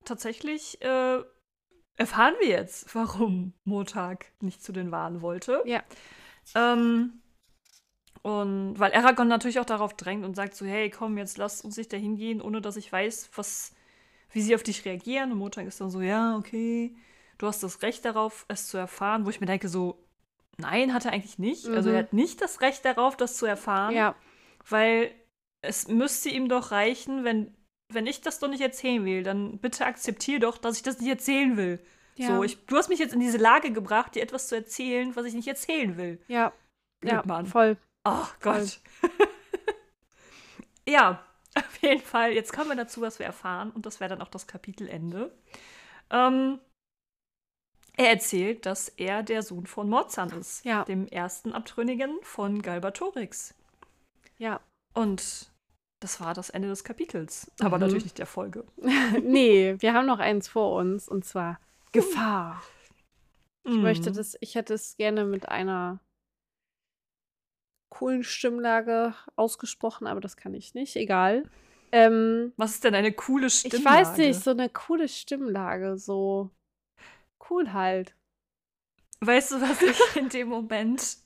[0.04, 1.22] tatsächlich äh,
[1.96, 5.62] erfahren wir jetzt, warum Motag nicht zu den Wahlen wollte.
[5.66, 5.82] Ja.
[6.54, 7.20] Ähm,
[8.22, 11.76] Und weil Aragorn natürlich auch darauf drängt und sagt so, hey, komm, jetzt lass uns
[11.76, 13.72] nicht dahin gehen, ohne dass ich weiß, was,
[14.32, 15.32] wie sie auf dich reagieren.
[15.32, 16.94] Und Motag ist dann so, ja, okay,
[17.38, 19.24] du hast das Recht darauf, es zu erfahren.
[19.24, 19.98] Wo ich mir denke so,
[20.58, 21.66] nein, hat er eigentlich nicht.
[21.66, 21.74] Mhm.
[21.74, 21.98] Also er mhm.
[21.98, 23.94] hat nicht das Recht darauf, das zu erfahren.
[23.94, 24.14] Ja.
[24.68, 25.12] Weil
[25.60, 27.54] es müsste ihm doch reichen, wenn,
[27.88, 31.08] wenn ich das doch nicht erzählen will, dann bitte akzeptier doch, dass ich das nicht
[31.08, 31.80] erzählen will.
[32.16, 32.28] Ja.
[32.28, 35.24] So, ich, du hast mich jetzt in diese Lage gebracht, dir etwas zu erzählen, was
[35.24, 36.20] ich nicht erzählen will.
[36.28, 36.52] Ja.
[37.00, 37.76] Blöd, ja, voll.
[38.04, 38.80] Oh Gott.
[40.88, 41.24] ja,
[41.56, 42.32] auf jeden Fall.
[42.32, 43.70] Jetzt kommen wir dazu, was wir erfahren.
[43.70, 45.32] Und das wäre dann auch das Kapitelende.
[46.10, 46.58] Ähm,
[47.96, 50.64] er erzählt, dass er der Sohn von Morzan ist.
[50.64, 50.84] Ja.
[50.84, 53.54] Dem ersten Abtrünnigen von Galbatorix.
[54.38, 54.60] Ja.
[54.94, 55.50] Und
[56.00, 57.50] das war das Ende des Kapitels.
[57.60, 57.82] Aber mhm.
[57.82, 58.64] natürlich nicht der Folge.
[59.22, 61.08] nee, wir haben noch eins vor uns.
[61.08, 61.60] Und zwar
[61.92, 62.62] Gefahr.
[63.64, 63.82] Ich mhm.
[63.82, 66.00] möchte das, ich hätte es gerne mit einer
[67.92, 70.96] coolen Stimmlage ausgesprochen, aber das kann ich nicht.
[70.96, 71.44] Egal.
[71.92, 73.76] Ähm, Was ist denn eine coole Stimmlage?
[73.78, 76.50] Ich weiß nicht, so eine coole Stimmlage, so
[77.50, 78.14] cool halt.
[79.20, 81.18] Weißt du, was ich in dem Moment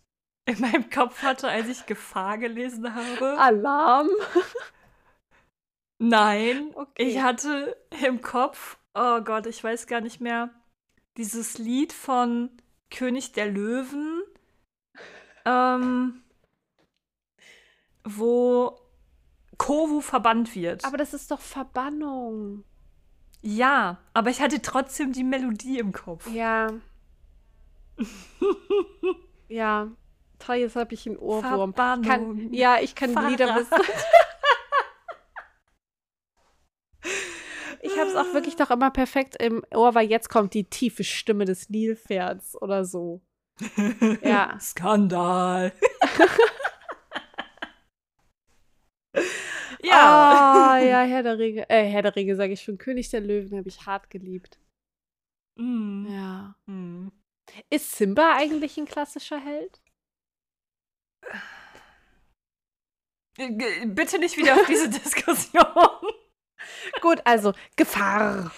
[0.47, 3.39] in meinem Kopf hatte, als ich Gefahr gelesen habe?
[3.39, 4.09] Alarm.
[5.99, 7.05] Nein, okay.
[7.05, 10.51] ich hatte im Kopf, oh Gott, ich weiß gar nicht mehr,
[11.17, 12.51] dieses Lied von
[12.91, 14.23] König der Löwen.
[15.45, 16.23] Ähm,
[18.07, 18.79] wo
[19.59, 20.85] Kovu verbannt wird.
[20.85, 22.65] Aber das ist doch Verbannung.
[23.43, 26.29] Ja, aber ich hatte trotzdem die Melodie im Kopf.
[26.31, 26.73] Ja.
[29.49, 29.89] ja.
[30.39, 31.73] Toll, jetzt habe ich einen Ohrwurm.
[31.75, 32.05] Verbannung.
[32.05, 33.31] Kann, ja, ich kann Pfarrer.
[33.31, 33.73] Lieder wissen.
[37.83, 41.05] ich habe es auch wirklich doch immer perfekt im Ohr, weil jetzt kommt die tiefe
[41.05, 43.23] Stimme des Nilpferds oder so.
[44.23, 44.59] Ja.
[44.61, 45.73] Skandal.
[49.83, 50.79] Ja.
[50.79, 51.69] Oh, ja, Herr der Ringe.
[51.69, 52.79] Äh, Herr der Ringe, sage ich schon.
[52.79, 54.59] König der Löwen habe ich hart geliebt.
[55.57, 56.07] Mm.
[56.09, 56.57] Ja.
[56.67, 57.09] Mm.
[57.71, 59.81] Ist Simba eigentlich ein klassischer Held?
[63.37, 65.65] Bitte nicht wieder auf diese Diskussion.
[67.01, 68.53] Gut, also Gefahr.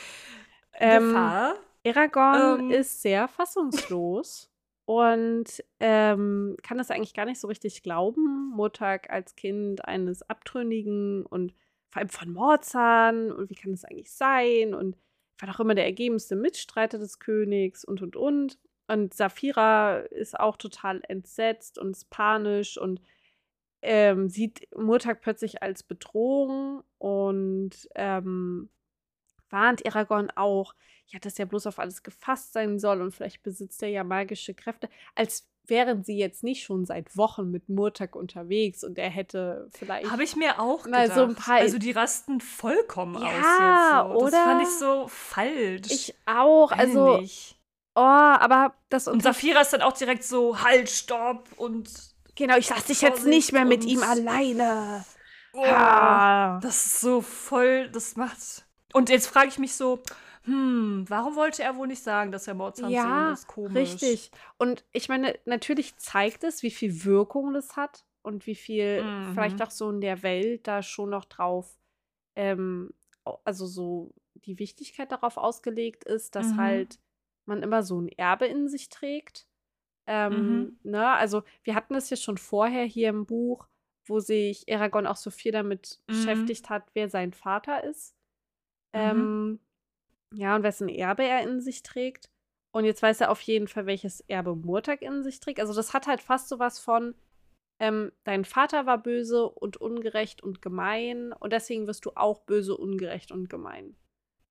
[0.73, 1.55] Gefahr.
[1.55, 2.71] Ähm, Aragorn ähm.
[2.71, 4.51] ist sehr fassungslos
[4.89, 8.49] und ähm, kann das eigentlich gar nicht so richtig glauben.
[8.55, 11.53] Murtag als Kind eines Abtrünnigen und
[11.91, 14.72] vor allem von Morzahn und wie kann das eigentlich sein?
[14.72, 14.97] Und
[15.39, 18.59] war doch immer der ergebenste Mitstreiter des Königs und und und.
[18.86, 23.03] Und Saphira ist auch total entsetzt und ist panisch und
[23.82, 28.70] ähm, sieht Murtag plötzlich als Bedrohung und ähm,
[29.51, 30.75] warnt Aragorn auch,
[31.07, 34.55] ja, dass er bloß auf alles gefasst sein soll und vielleicht besitzt er ja magische
[34.55, 39.69] Kräfte, als wären sie jetzt nicht schon seit Wochen mit Murtak unterwegs und er hätte
[39.77, 40.11] vielleicht.
[40.11, 41.15] Habe ich mir auch gedacht.
[41.15, 41.57] so ein paar.
[41.57, 44.21] Also die rasten vollkommen ja, aus jetzt.
[44.21, 44.27] So.
[44.27, 44.45] Das oder?
[44.45, 45.91] fand ich so falsch.
[45.91, 46.73] Ich auch.
[46.73, 47.19] Weiß also.
[47.19, 47.57] Nicht.
[47.95, 51.91] Oh, aber das und Saphira ist dann auch direkt so halt, stopp und
[52.37, 52.57] genau.
[52.57, 55.05] Ich lasse dich jetzt nicht mehr mit ihm alleine.
[55.53, 56.61] Oh, ah.
[56.63, 57.91] Das ist so voll.
[57.91, 58.39] Das macht
[58.93, 60.01] und jetzt frage ich mich so,
[60.45, 63.47] hm, warum wollte er wohl nicht sagen, dass er Mozart ja, ist?
[63.47, 63.74] Komisch.
[63.74, 64.30] Richtig.
[64.57, 69.32] Und ich meine, natürlich zeigt es, wie viel Wirkung das hat und wie viel mhm.
[69.34, 71.78] vielleicht auch so in der Welt da schon noch drauf,
[72.34, 72.95] ähm,
[73.45, 76.57] also so die Wichtigkeit darauf ausgelegt ist, dass mhm.
[76.57, 76.99] halt
[77.45, 79.49] man immer so ein Erbe in sich trägt.
[80.07, 80.78] Ähm, mhm.
[80.91, 81.11] ne?
[81.11, 83.66] Also wir hatten es ja schon vorher hier im Buch,
[84.07, 86.12] wo sich Aragorn auch so viel damit mhm.
[86.12, 88.14] beschäftigt hat, wer sein Vater ist.
[88.95, 89.01] Mhm.
[89.01, 89.61] Ähm,
[90.34, 92.28] ja, und wessen Erbe er in sich trägt.
[92.70, 95.61] Und jetzt weiß er auf jeden Fall, welches Erbe Murtag in sich trägt.
[95.61, 97.14] Also das hat halt fast so was von,
[97.80, 102.76] ähm, dein Vater war böse und ungerecht und gemein und deswegen wirst du auch böse,
[102.76, 103.97] ungerecht und gemein.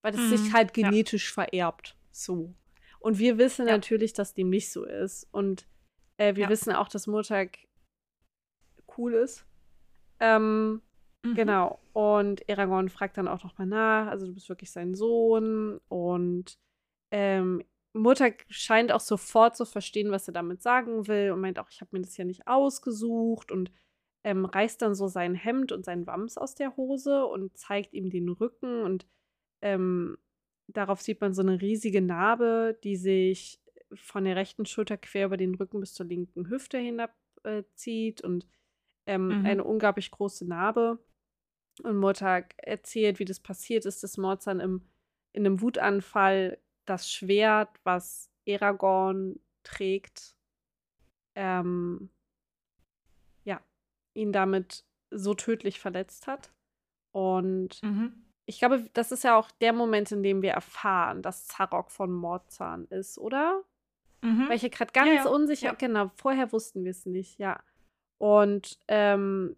[0.02, 0.38] Weil das mhm.
[0.38, 1.44] sich halt genetisch ja.
[1.44, 1.96] vererbt.
[2.12, 2.56] So.
[3.00, 3.74] Und wir wissen ja.
[3.74, 5.28] natürlich, dass dem nicht so ist.
[5.32, 5.68] Und
[6.18, 6.50] äh, wir ja.
[6.50, 7.60] wissen auch, dass Murtag
[8.98, 9.46] cool ist.
[10.20, 10.82] Ähm,
[11.30, 11.36] Mhm.
[11.36, 11.80] Genau.
[11.94, 15.80] Und Aragorn fragt dann auch nochmal nach, also du bist wirklich sein Sohn.
[15.88, 16.58] Und
[17.12, 17.64] ähm,
[17.94, 21.82] Mutter scheint auch sofort zu verstehen, was er damit sagen will und meint auch, ich
[21.82, 23.72] habe mir das ja nicht ausgesucht und
[24.24, 28.10] ähm, reißt dann so sein Hemd und seinen Wams aus der Hose und zeigt ihm
[28.10, 29.08] den Rücken und
[29.62, 30.18] ähm,
[30.68, 33.62] darauf sieht man so eine riesige Narbe, die sich
[33.94, 38.46] von der rechten Schulter quer über den Rücken bis zur linken Hüfte hinabzieht äh, und
[39.06, 39.46] ähm, mhm.
[39.46, 41.00] eine unglaublich große Narbe.
[41.80, 44.82] Und Murtag erzählt, wie das passiert ist, dass Morzan im,
[45.34, 50.36] in einem Wutanfall das Schwert, was Aragorn trägt,
[51.36, 52.10] ähm,
[53.44, 53.62] ja,
[54.14, 56.52] ihn damit so tödlich verletzt hat.
[57.12, 58.14] Und Mhm.
[58.46, 62.12] ich glaube, das ist ja auch der Moment, in dem wir erfahren, dass Zarok von
[62.12, 63.64] Mordzahn ist, oder?
[64.22, 64.50] Mhm.
[64.50, 65.74] Weil ich gerade ganz Ja, ja, unsicher, ja.
[65.74, 67.62] genau, vorher wussten wir es nicht, ja.
[68.18, 69.56] Und ähm,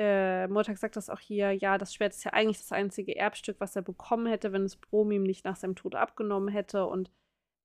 [0.00, 3.56] äh, Murtak sagt das auch hier, ja, das Schwert ist ja eigentlich das einzige Erbstück,
[3.60, 6.86] was er bekommen hätte, wenn es Brom ihm nicht nach seinem Tod abgenommen hätte.
[6.86, 7.10] Und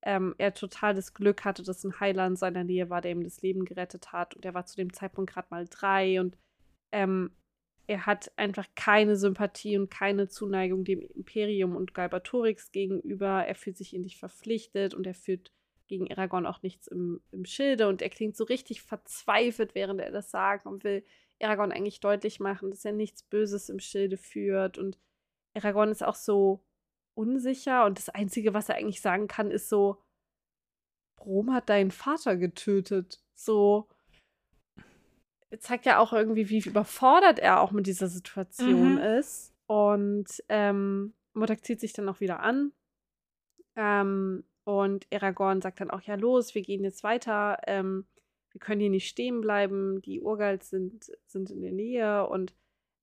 [0.01, 3.23] ähm, er total das Glück hatte, dass ein Heiler in seiner Nähe war, der ihm
[3.23, 4.35] das Leben gerettet hat.
[4.35, 6.19] Und er war zu dem Zeitpunkt gerade mal drei.
[6.19, 6.37] Und
[6.91, 7.31] ähm,
[7.87, 13.45] er hat einfach keine Sympathie und keine Zuneigung dem Imperium und Galbatorix gegenüber.
[13.45, 15.53] Er fühlt sich ihnen nicht verpflichtet und er führt
[15.87, 17.87] gegen Aragorn auch nichts im, im Schilde.
[17.87, 21.05] Und er klingt so richtig verzweifelt, während er das sagt und will
[21.41, 24.97] Aragorn eigentlich deutlich machen, dass er nichts Böses im Schilde führt und
[25.53, 26.63] Aragorn ist auch so
[27.13, 30.01] unsicher und das Einzige, was er eigentlich sagen kann, ist so,
[31.17, 33.21] Brom hat deinen Vater getötet.
[33.33, 33.87] So,
[35.59, 38.97] zeigt ja auch irgendwie, wie überfordert er auch mit dieser Situation Mhm.
[38.99, 39.53] ist.
[39.67, 42.71] Und ähm, Modak zieht sich dann auch wieder an.
[43.75, 47.59] Ähm, und Aragorn sagt dann auch, ja los, wir gehen jetzt weiter.
[47.67, 48.05] Ähm,
[48.55, 50.01] wir können hier nicht stehen bleiben.
[50.01, 52.25] Die Urgals sind, sind in der Nähe.
[52.25, 52.55] Und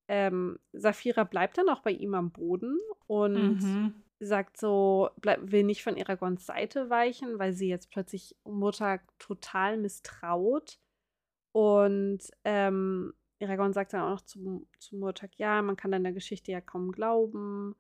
[0.09, 4.03] ähm, Saphira bleibt dann auch bei ihm am Boden und Mhm.
[4.19, 9.77] sagt so, bleib, will nicht von Aragorns Seite weichen, weil sie jetzt plötzlich Mutter total
[9.77, 10.79] misstraut.
[11.55, 16.51] Und ähm, Aragorn sagt dann auch noch zu, zu Murtag, ja, man kann deiner Geschichte
[16.51, 17.75] ja kaum glauben.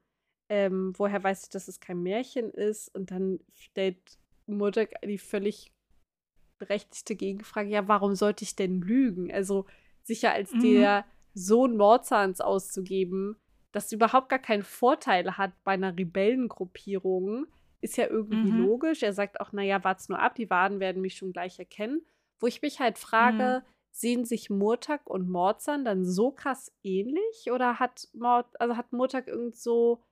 [0.50, 2.94] Ähm, woher weiß ich, dass es kein Märchen ist?
[2.94, 5.72] Und dann stellt Murtag die völlig
[6.62, 9.32] berechtigte Gegenfrage, ja, warum sollte ich denn lügen?
[9.32, 9.66] Also
[10.02, 10.60] sicher als Mhm.
[10.60, 11.04] der
[11.34, 13.36] Sohn Morzans auszugeben,
[13.72, 17.46] das überhaupt gar keinen Vorteil hat bei einer Rebellengruppierung,
[17.80, 18.58] ist ja irgendwie Mhm.
[18.58, 19.02] logisch.
[19.02, 22.06] Er sagt auch, naja, wart's nur ab, die Waden werden mich schon gleich erkennen.
[22.38, 27.50] Wo ich mich halt frage, sehen sich Murtak und Morzan dann so krass ähnlich?
[27.50, 30.02] Oder hat Mord, also hat Murtak irgend so,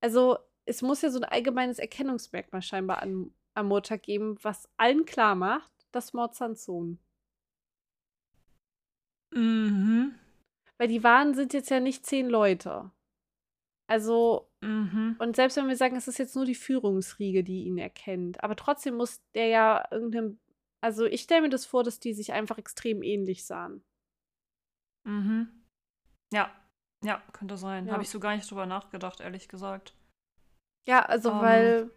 [0.00, 5.04] also es muss ja so ein allgemeines Erkennungsmerkmal scheinbar an, an Murtak geben, was allen
[5.04, 6.98] klar macht, dass Morzans Sohn.
[9.32, 10.14] Mhm.
[10.78, 12.90] Weil die Waden sind jetzt ja nicht zehn Leute.
[13.88, 15.16] Also, Mhm.
[15.18, 18.56] und selbst wenn wir sagen, es ist jetzt nur die Führungsriege, die ihn erkennt, aber
[18.56, 20.38] trotzdem muss der ja irgendeinem.
[20.82, 23.84] Also, ich stelle mir das vor, dass die sich einfach extrem ähnlich sahen.
[25.04, 25.48] Mhm.
[26.32, 26.50] Ja.
[27.04, 27.86] Ja, könnte sein.
[27.86, 27.92] Ja.
[27.92, 29.94] Habe ich so gar nicht drüber nachgedacht, ehrlich gesagt.
[30.88, 31.40] Ja, also, Ähm.
[31.40, 31.90] weil.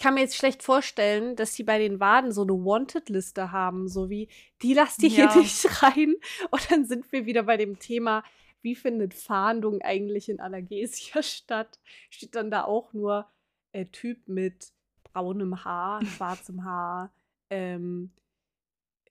[0.00, 3.86] Ich kann mir jetzt schlecht vorstellen, dass die bei den Waden so eine Wanted-Liste haben,
[3.86, 4.30] so wie,
[4.62, 5.30] die lasst ihr Ja.
[5.30, 6.14] hier nicht rein.
[6.50, 8.24] Und dann sind wir wieder bei dem Thema,
[8.62, 11.78] wie findet Fahndung eigentlich in Allergesia statt?
[12.08, 13.30] Steht dann da auch nur
[13.72, 14.72] äh, Typ mit
[15.12, 17.12] braunem Haar, schwarzem Haar,
[17.50, 18.10] ähm,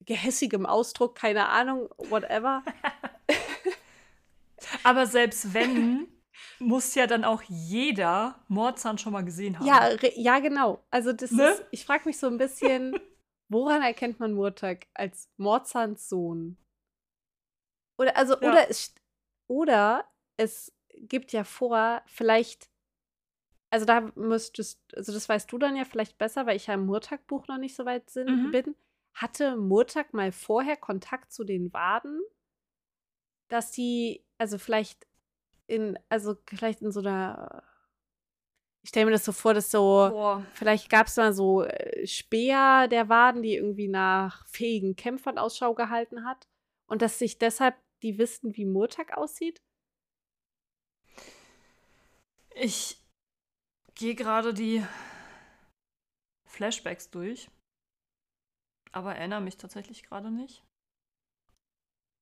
[0.07, 2.63] gehässigem Ausdruck, keine Ahnung, whatever.
[4.81, 6.07] Aber selbst wenn,
[6.59, 9.67] muss ja dann auch jeder Mordzahn schon mal gesehen haben.
[9.67, 10.83] Ja, ja, genau.
[10.91, 11.43] Also das Ne?
[11.47, 12.95] ist, ich frage mich so ein bisschen,
[13.49, 16.57] woran erkennt man Murtak als Morzans Sohn?
[17.97, 18.49] Oder also Ja.
[18.49, 18.93] oder es
[19.47, 20.05] oder
[20.37, 22.69] es gibt ja vor, vielleicht
[23.71, 26.85] also da müsstest, also das weißt du dann ja vielleicht besser, weil ich ja im
[26.87, 28.51] Murtak-Buch noch nicht so weit sind, Mhm.
[28.51, 28.75] bin.
[29.13, 32.19] Hatte Murtak mal vorher Kontakt zu den Waden,
[33.47, 35.05] dass die, also vielleicht
[35.69, 37.63] in, also vielleicht in so einer,
[38.81, 40.45] ich stelle mir das so vor, dass so, Boah.
[40.53, 45.73] Vielleicht gab es mal so äh, Speer der Waden, die irgendwie nach fähigen Kämpfern Ausschau
[45.73, 46.47] gehalten hat.
[46.87, 49.61] Und dass sich deshalb die wissen, wie Murtak aussieht.
[52.55, 52.97] Ich
[53.93, 54.83] gehe gerade die
[56.45, 57.49] Flashbacks durch.
[58.91, 60.63] Aber erinnere mich tatsächlich gerade nicht.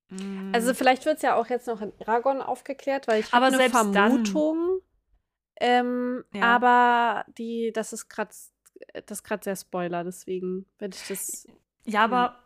[0.09, 0.51] Mm.
[0.53, 3.57] Also vielleicht wird es ja auch jetzt noch in Aragon aufgeklärt, weil ich Aber habe
[3.57, 4.81] eine Vermutung.
[5.59, 6.55] Ähm, Ja.
[6.55, 8.31] Aber die, das ist gerade
[9.07, 11.47] das gerade sehr Spoiler, deswegen werde ich das.
[11.85, 12.37] ja, aber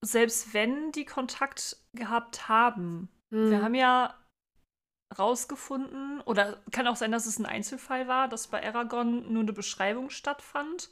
[0.00, 3.62] selbst wenn die Kontakt gehabt haben, wir Hm.
[3.64, 4.14] haben ja
[5.18, 9.52] rausgefunden, oder kann auch sein, dass es ein Einzelfall war, dass bei Aragon nur eine
[9.52, 10.90] Beschreibung stattfand.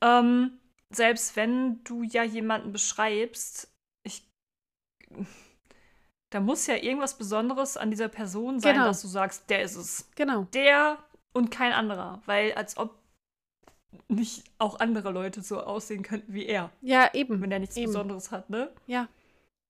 [0.00, 3.71] Ähm, selbst wenn du ja jemanden beschreibst,
[6.30, 8.86] da muss ja irgendwas Besonderes an dieser Person sein, Genau.
[8.86, 10.08] dass du sagst, der ist es.
[10.16, 10.44] Genau.
[10.54, 10.98] Der
[11.32, 12.22] und kein anderer.
[12.26, 12.98] Weil als ob
[14.08, 17.40] nicht auch andere Leute so aussehen könnten wie er, Ja, eben.
[17.42, 17.86] wenn er nichts Eben.
[17.86, 18.70] Besonderes hat, ne?
[18.86, 19.08] Ja.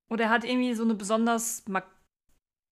[0.08, 1.64] Und er hat irgendwie so eine besonders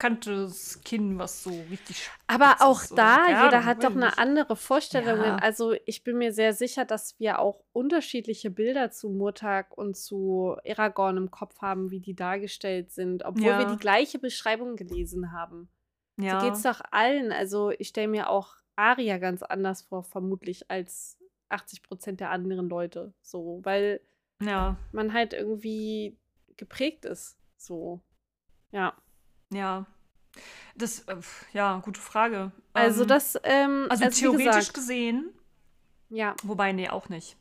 [0.01, 4.57] markantes Kinn, was so richtig Aber auch ist da, ja, jeder hat doch eine andere
[4.57, 5.19] Vorstellung.
[5.19, 5.37] Ja.
[5.37, 10.57] Also ich bin mir sehr sicher, dass wir auch unterschiedliche Bilder zu Murtag und zu
[10.67, 13.73] Aragorn im Kopf haben, wie die dargestellt sind, obwohl wir Ja.
[13.73, 15.69] die gleiche Beschreibung gelesen haben.
[16.17, 16.41] Ja.
[16.41, 17.33] So geht's doch allen.
[17.33, 21.19] Also ich stelle mir auch Aria ganz anders vor, vermutlich als
[21.51, 23.13] 80 Prozent der anderen Leute.
[23.21, 24.01] So, weil
[24.43, 26.19] ja, man halt irgendwie
[26.57, 27.37] geprägt ist.
[27.59, 28.01] So.
[28.73, 28.95] Ja.
[29.53, 29.87] Ja.
[30.75, 31.17] Das, äh,
[31.53, 32.53] ja, gute Frage.
[32.73, 35.33] Also Ähm, das, ähm, Also wie theoretisch gesehen,
[36.09, 36.35] ja.
[36.43, 37.37] wobei, nee, auch nicht.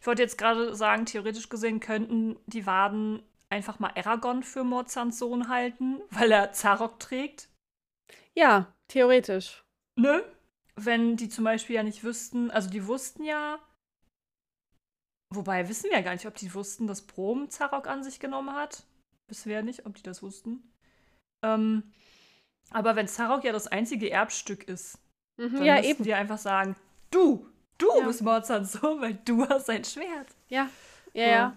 [0.00, 5.18] Ich wollte jetzt gerade sagen, theoretisch gesehen könnten die Waden einfach mal Aragorn für Morzans
[5.18, 7.48] Sohn halten, weil er Zarok trägt.
[8.34, 9.64] Ja, theoretisch.
[9.96, 10.22] Ne?
[10.76, 13.58] Wenn die zum Beispiel ja nicht wüssten, also die wussten ja,
[15.30, 18.54] wobei wissen wir ja gar nicht, ob die wussten, dass Brom Zarok an sich genommen
[18.54, 18.84] hat.
[19.26, 20.62] Wissen wir ja nicht, ob die das wussten.
[21.42, 21.82] Ähm,
[22.70, 24.98] aber wenn Zarok ja das einzige Erbstück ist,
[25.36, 26.04] Mhm, dann ja, müssten eben.
[26.04, 26.74] die einfach sagen,
[27.10, 27.46] du,
[27.78, 28.06] du Ja.
[28.06, 30.28] bist Morzans Sohn, weil du hast ein Schwert.
[30.48, 30.68] Ja,
[31.14, 31.30] ja, So.
[31.30, 31.56] ja.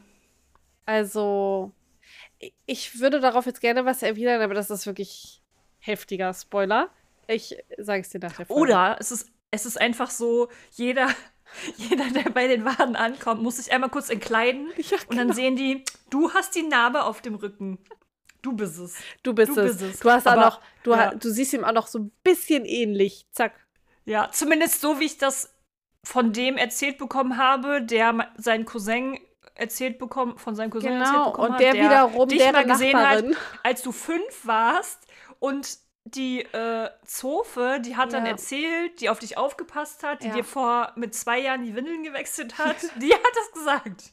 [0.86, 1.71] Also,
[2.65, 5.41] ich würde darauf jetzt gerne was erwidern, aber das ist wirklich
[5.79, 6.89] heftiger Spoiler.
[7.27, 8.61] Ich sage es dir nach der Folge.
[8.61, 11.07] Oder es ist, es ist einfach so, jeder,
[11.77, 15.34] jeder, der bei den Waden ankommt, muss sich einmal kurz entkleiden Ja, und dann genau.
[15.34, 17.79] sehen die, du hast die Narbe auf dem Rücken.
[18.42, 18.96] Du bist es.
[19.24, 19.78] du bist du es.
[19.78, 20.00] bist es.
[20.00, 21.14] Du hast Aber- auch noch, du, ja.
[21.14, 23.26] du siehst ihm auch noch so ein bisschen ähnlich.
[23.32, 23.54] Zack.
[24.06, 25.54] Ja, zumindest so, wie ich das
[26.04, 29.20] von dem erzählt bekommen habe, der seinen Cousin
[29.54, 31.26] erzählt bekommen, von seinem Cousin erzählt Genau.
[31.32, 33.36] bekommen Und hat, der, wiederum dich mal gesehen hat, Nachbarin.
[33.64, 35.06] als du fünf warst
[35.39, 38.32] und die äh, Zofe, die hat dann Ja.
[38.32, 40.34] erzählt, die auf dich aufgepasst hat, die Ja.
[40.34, 44.04] dir vor mit zwei Jahren die Windeln gewechselt hat, die hat das gesagt.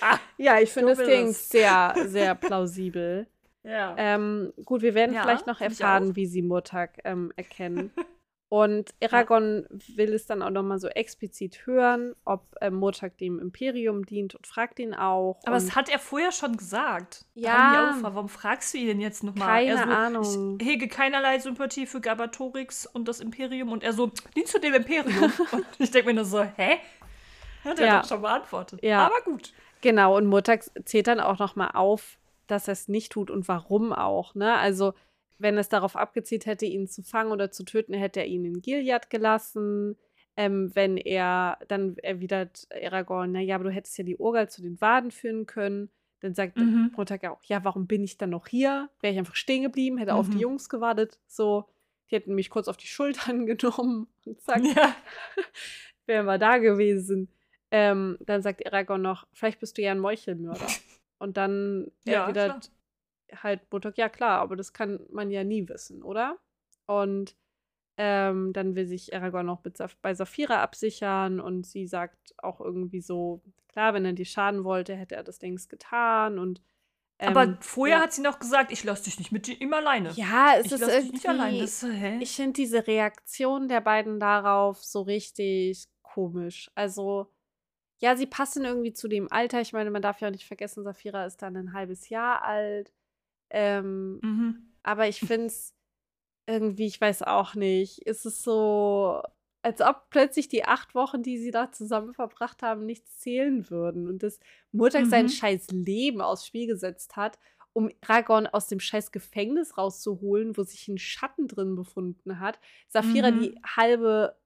[0.00, 1.48] Ah, Ja, ich finde Du das Ding es.
[1.48, 3.26] sehr, sehr plausibel.
[3.62, 3.94] ja.
[3.98, 7.92] Ähm, gut, wir werden Ja, vielleicht noch erfahren, wie sie Murtag ähm, erkennen.
[8.48, 9.66] Und Aragorn
[9.96, 14.34] will es dann auch noch mal so explizit hören, ob ähm, Murtag dem Imperium dient
[14.34, 15.40] und fragt ihn auch.
[15.46, 17.24] Aber das hat er vorher schon gesagt.
[17.32, 17.94] Ja.
[17.96, 19.64] auch, warum fragst du ihn denn jetzt nochmal?
[19.64, 20.58] Keine so, Ahnung.
[20.60, 23.72] Ich hege keinerlei Sympathie für Gabatorix und das Imperium.
[23.72, 25.32] Und er so, dienst du dem Imperium?
[25.52, 26.76] und ich denke mir nur so, hä?
[27.64, 28.00] Hat er Ja.
[28.02, 28.82] doch schon beantwortet.
[28.84, 29.06] Ja.
[29.06, 29.54] Aber gut.
[29.82, 33.46] Genau, und Murtag zählt dann auch noch mal auf, dass er es nicht tut und
[33.48, 34.34] warum auch.
[34.34, 34.54] Ne?
[34.54, 34.94] Also,
[35.38, 38.62] wenn es darauf abgezielt hätte, ihn zu fangen oder zu töten, hätte er ihn in
[38.62, 39.96] Gilead gelassen.
[40.36, 44.80] Ähm, wenn er, dann erwidert Aragorn, naja, aber du hättest ja die Urgal zu den
[44.80, 45.90] Waden führen können.
[46.20, 46.92] Dann sagt Mhm.
[46.96, 48.88] Murtag auch, ja, warum bin ich dann noch hier?
[49.00, 50.42] Wäre ich einfach stehen geblieben, hätte auf die Mhm.
[50.42, 51.18] Jungs gewartet.
[51.26, 51.68] So,
[52.10, 54.94] die hätten mich kurz auf die Schultern genommen und zack, Ja.
[56.06, 57.28] wären wir da gewesen.
[57.72, 60.68] Ähm, dann sagt Aragorn noch, vielleicht bist du ja ein Meuchelmörder.
[61.18, 62.72] Und dann Ja, erwidert
[63.34, 66.38] halt Murdoch, ja klar, aber das kann man ja nie wissen, oder?
[66.86, 67.36] Und
[67.98, 69.62] ähm, dann will sich Aragorn noch
[70.02, 74.96] bei Saphira absichern und sie sagt auch irgendwie so, klar, wenn er dir schaden wollte,
[74.96, 76.62] hätte er das längst getan und
[77.24, 78.02] Aber ähm, vorher ja.
[78.02, 80.16] hat sie noch gesagt, ich lasse dich nicht mit ihm alleine.
[80.16, 81.54] ja, es ich ist dich nicht allein.
[81.54, 81.84] irgendwie Das,
[82.18, 86.70] ich finde diese Reaktion der beiden darauf so richtig komisch.
[86.74, 87.31] Also,
[88.02, 89.60] ja, sie passen irgendwie zu dem Alter.
[89.60, 92.92] Ich meine, man darf ja auch nicht vergessen, Saphira ist dann ein halbes Jahr alt.
[93.50, 94.72] Ähm, mhm.
[94.82, 95.74] aber ich finde es
[96.48, 99.22] irgendwie, ich weiß auch nicht, ist es so,
[99.62, 104.08] als ob plötzlich die acht Wochen, die sie da zusammen verbracht haben, nichts zählen würden.
[104.08, 104.40] Und dass
[104.72, 105.30] Murtag sein Mhm.
[105.30, 107.38] scheiß Leben aufs Spiel gesetzt hat,
[107.74, 112.58] um Aragorn aus dem scheiß Gefängnis rauszuholen, wo sich ein Schatten drin befunden hat.
[112.88, 113.40] Saphira Mhm.
[113.40, 114.36] die halbe,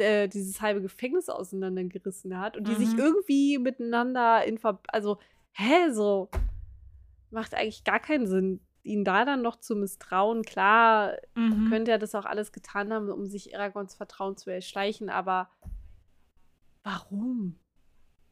[0.00, 2.98] äh, dieses halbe Gefängnis auseinandergerissen hat und die sich Mhm.
[2.98, 5.18] irgendwie miteinander in Ver also,
[5.52, 6.30] hä, so
[7.30, 10.42] macht eigentlich gar keinen Sinn, ihn da dann noch zu misstrauen.
[10.42, 11.68] Klar, Mhm.
[11.68, 15.50] könnte er das auch alles getan haben, um sich Aragorns Vertrauen zu erschleichen, aber
[16.82, 17.58] warum?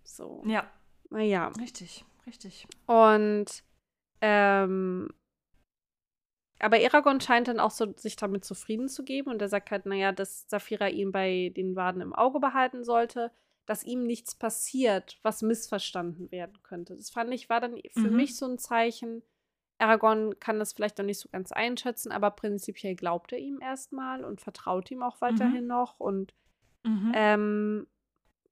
[0.05, 0.71] So, Ja,
[1.11, 1.49] naja.
[1.61, 2.67] richtig, richtig.
[2.87, 3.65] Und
[4.21, 5.09] ähm,
[6.65, 9.87] aber Aragorn scheint dann auch so sich damit zufrieden zu geben und er sagt halt,
[9.87, 13.31] naja, dass Saphira ihn bei den Waden im Auge behalten sollte,
[13.67, 16.97] dass ihm nichts passiert, was missverstanden werden könnte.
[16.97, 18.17] Das fand ich, war dann für Mhm.
[18.17, 19.23] mich so ein Zeichen.
[19.79, 24.25] Aragorn kann das vielleicht noch nicht so ganz einschätzen, aber prinzipiell glaubt er ihm erstmal
[24.25, 26.35] und vertraut ihm auch weiterhin noch und
[26.85, 27.13] Mhm.
[27.15, 27.87] ähm,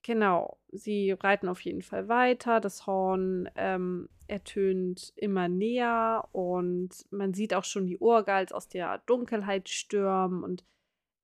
[0.02, 2.60] genau, sie reiten auf jeden Fall weiter.
[2.60, 9.02] Das Horn ähm, ertönt immer näher und man sieht auch schon die Urgals aus der
[9.04, 10.64] Dunkelheit stürmen und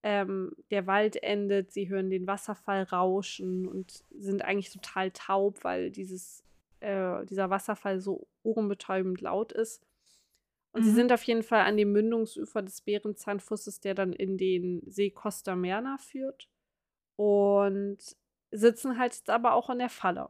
[0.02, 1.72] ähm, der Wald endet.
[1.72, 6.44] Sie hören den Wasserfall rauschen und sind eigentlich total taub, weil dieses,
[6.80, 9.86] äh, dieser Wasserfall so ohrenbetäubend laut ist.
[10.72, 10.84] Und mhm.
[10.84, 15.10] sie sind auf jeden Fall an dem Mündungsufer des Bärenzahnfusses, der dann in den See
[15.10, 16.50] Costa Merna führt.
[17.16, 17.98] Und
[18.50, 20.28] sitzen halt jetzt aber auch in der Falle.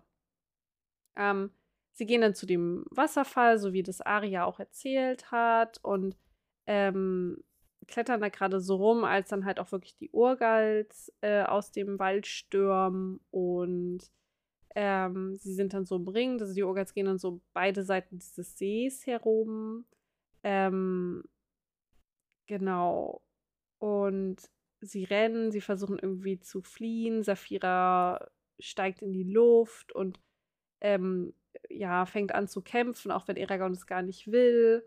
[1.16, 1.50] Ähm,
[1.98, 6.16] sie gehen dann zu dem Wasserfall, so wie das Aria auch erzählt hat, und
[6.66, 7.42] ähm,
[7.88, 11.98] klettern da gerade so rum, als dann halt auch wirklich die Urgals äh, aus dem
[11.98, 14.00] Wald stürmen und
[14.76, 18.56] ähm, sie sind dann so umringt, also die Urgals gehen dann so beide Seiten dieses
[18.56, 19.84] Sees herum.
[20.44, 21.24] Ähm,
[22.46, 23.22] genau.
[23.78, 24.36] Und
[24.80, 27.24] sie rennen, sie versuchen irgendwie zu fliehen.
[27.24, 28.30] Saphira
[28.60, 30.20] steigt in die Luft und
[30.80, 31.34] ähm,
[31.68, 34.84] ja, fängt an zu kämpfen, auch wenn Eragon es gar nicht will.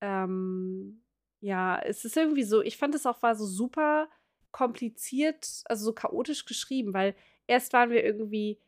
[0.00, 1.02] Ähm,
[1.40, 4.08] ja, es ist irgendwie so, ich fand es auch war so super
[4.52, 7.14] kompliziert, also so chaotisch geschrieben, weil
[7.46, 8.58] erst waren wir irgendwie,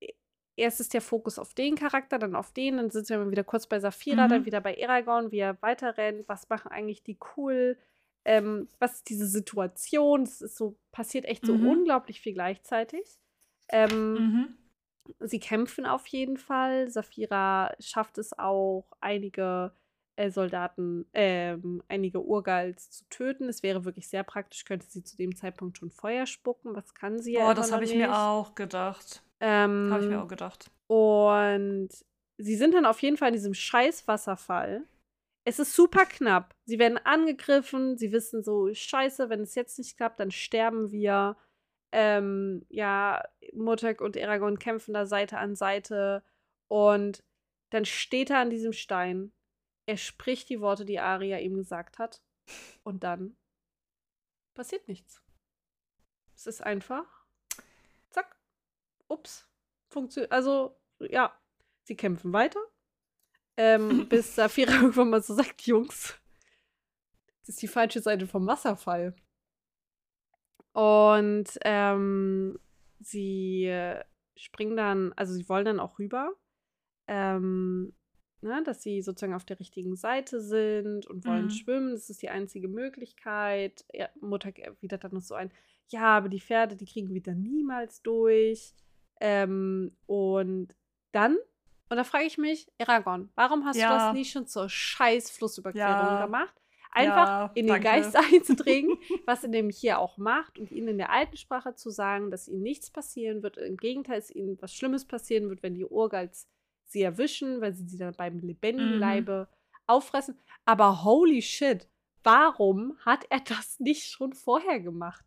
[0.00, 0.12] e,
[0.56, 3.66] erst ist der Fokus auf den Charakter, dann auf den, dann sind wir wieder kurz
[3.66, 4.30] bei Saphira, mhm.
[4.30, 7.78] dann wieder bei Eragon, wie er weiterrennt, was machen eigentlich die cool,
[8.24, 11.68] ähm, was ist diese Situation, es ist so, passiert echt so mhm.
[11.68, 13.18] unglaublich viel gleichzeitig.
[13.68, 14.58] Ähm, mhm.
[15.20, 16.90] Sie kämpfen auf jeden Fall.
[16.90, 19.72] Saphira schafft es auch, einige
[20.16, 23.48] äh, Soldaten, ähm, einige Urgals zu töten.
[23.48, 26.74] Es wäre wirklich sehr praktisch, könnte sie zu dem Zeitpunkt schon Feuer spucken.
[26.74, 29.22] Was kann sie ja Boah, das habe ich mir auch gedacht.
[29.40, 30.70] Ähm, habe ich mir auch gedacht.
[30.86, 31.88] Und
[32.38, 34.84] sie sind dann auf jeden Fall in diesem scheiß Wasserfall.
[35.44, 36.54] Es ist super knapp.
[36.66, 37.96] Sie werden angegriffen.
[37.96, 41.36] Sie wissen so, scheiße, wenn es jetzt nicht klappt, dann sterben wir.
[41.92, 43.22] Ähm, ja,
[43.52, 46.22] Mutek und Eragon kämpfen da Seite an Seite.
[46.68, 47.22] Und
[47.70, 49.32] dann steht er an diesem Stein
[49.86, 52.22] er spricht die Worte, die Aria ihm gesagt hat.
[52.82, 53.36] Und dann
[54.54, 55.22] passiert nichts.
[56.34, 57.04] Es ist einfach.
[58.10, 58.36] Zack.
[59.08, 59.46] Ups.
[59.88, 60.32] Funktioniert.
[60.32, 61.36] Also, ja.
[61.84, 62.60] Sie kämpfen weiter.
[63.56, 66.14] Ähm, bis Safira irgendwann mal so sagt: Jungs,
[67.40, 69.14] das ist die falsche Seite vom Wasserfall.
[70.72, 72.58] Und ähm,
[73.00, 73.70] sie
[74.36, 76.32] springen dann, also sie wollen dann auch rüber.
[77.08, 77.92] Ähm,
[78.42, 81.50] ne, dass sie sozusagen auf der richtigen Seite sind und wollen mhm.
[81.50, 81.92] schwimmen.
[81.92, 83.84] Das ist die einzige Möglichkeit.
[83.92, 85.52] Ja, Mutter erwidert dann noch so ein,
[85.88, 88.74] ja, aber die Pferde, die kriegen wir dann niemals durch.
[89.20, 90.74] Ähm, und
[91.12, 91.36] dann,
[91.88, 93.88] und da frage ich mich, Eragon, warum hast ja.
[93.88, 96.24] du das nie schon zur scheiß Flussüberquerung ja.
[96.24, 96.61] gemacht?
[96.94, 97.88] Einfach ja, in den danke.
[97.88, 101.90] Geist einzudringen, was er nämlich hier auch macht und ihnen in der alten Sprache zu
[101.90, 103.56] sagen, dass ihnen nichts passieren wird.
[103.56, 106.48] Im Gegenteil, dass ihnen was Schlimmes passieren wird, wenn die Urgals
[106.84, 109.00] sie erwischen, weil sie sie dann beim lebendigen mhm.
[109.00, 109.48] Leibe
[109.86, 110.38] auffressen.
[110.66, 111.88] Aber holy shit,
[112.22, 115.24] warum hat er das nicht schon vorher gemacht?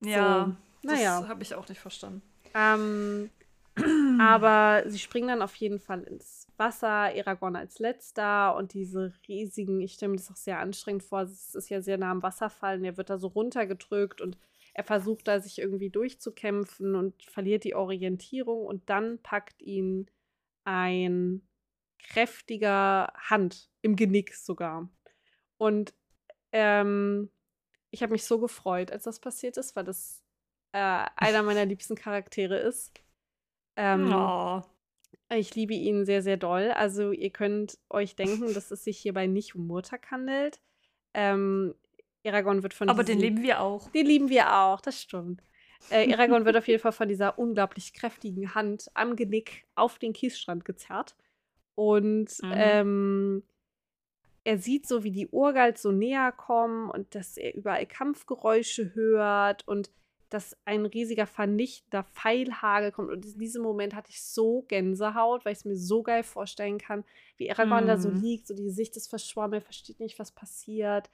[0.00, 1.20] Ja, so, naja.
[1.20, 2.22] das habe ich auch nicht verstanden.
[2.54, 3.30] Ähm,
[4.20, 9.80] aber sie springen dann auf jeden Fall ins Wasser, Eragon als letzter und diese riesigen,
[9.80, 12.78] ich stelle mir das auch sehr anstrengend vor, es ist ja sehr nah am Wasserfall
[12.78, 14.38] und er wird da so runtergedrückt und
[14.72, 20.10] er versucht da sich irgendwie durchzukämpfen und verliert die Orientierung und dann packt ihn
[20.64, 21.46] ein
[21.98, 24.88] kräftiger Hand im Genick sogar.
[25.58, 25.94] Und
[26.52, 27.30] ähm,
[27.90, 30.22] ich habe mich so gefreut, als das passiert ist, weil das
[30.72, 33.00] äh, einer meiner liebsten Charaktere ist.
[33.76, 34.62] Ähm, oh.
[35.28, 36.70] Ich liebe ihn sehr, sehr doll.
[36.70, 40.60] Also ihr könnt euch denken, dass es sich hierbei nicht um Murtak handelt.
[41.14, 41.74] Ähm,
[42.22, 43.90] Eragon wird von Aber diesen, den lieben wir auch.
[43.90, 45.42] Den lieben wir auch, das stimmt.
[45.90, 50.12] Äh, Eragon wird auf jeden Fall von dieser unglaublich kräftigen Hand am Genick auf den
[50.12, 51.16] Kiesstrand gezerrt.
[51.74, 52.52] Und mhm.
[52.54, 53.42] ähm,
[54.44, 59.66] er sieht so, wie die Urgals so näher kommen und dass er überall Kampfgeräusche hört
[59.66, 59.90] und
[60.28, 63.10] dass ein riesiger vernichtender Pfeilhagel kommt.
[63.10, 66.78] Und in diesem Moment hatte ich so Gänsehaut, weil ich es mir so geil vorstellen
[66.78, 67.04] kann,
[67.36, 67.88] wie Aragorn mm.
[67.88, 68.20] da so mhm.
[68.20, 71.10] liegt, so die Sicht ist verschwommen, er versteht nicht, was passiert.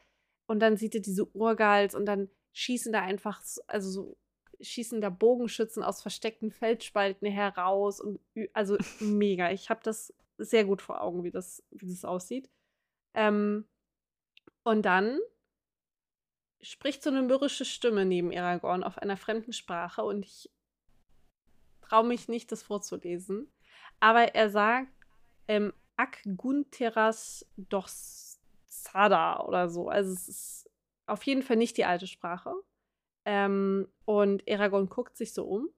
[0.46, 4.16] Und dann sieht er diese Urgals und dann schießen da einfach, also so
[4.60, 8.20] schießen da Bogenschützen aus versteckten Feldspalten heraus und
[8.52, 9.50] also mega.
[9.50, 12.48] Ich habe das sehr gut vor Augen, wie das, wie das aussieht.
[13.14, 13.66] Ähm,
[14.64, 15.18] und dann
[16.62, 20.50] spricht so eine mürrische Stimme neben Aragorn auf einer fremden Sprache und ich
[21.82, 23.52] traue mich nicht, das vorzulesen.
[24.00, 24.92] Aber er sagt
[25.48, 29.88] ähm, Ak Gunteras Dossada oder so.
[29.88, 30.70] Also es ist
[31.06, 32.54] auf jeden Fall nicht die alte Sprache.
[33.24, 35.68] Ähm, und Eragon guckt sich so um.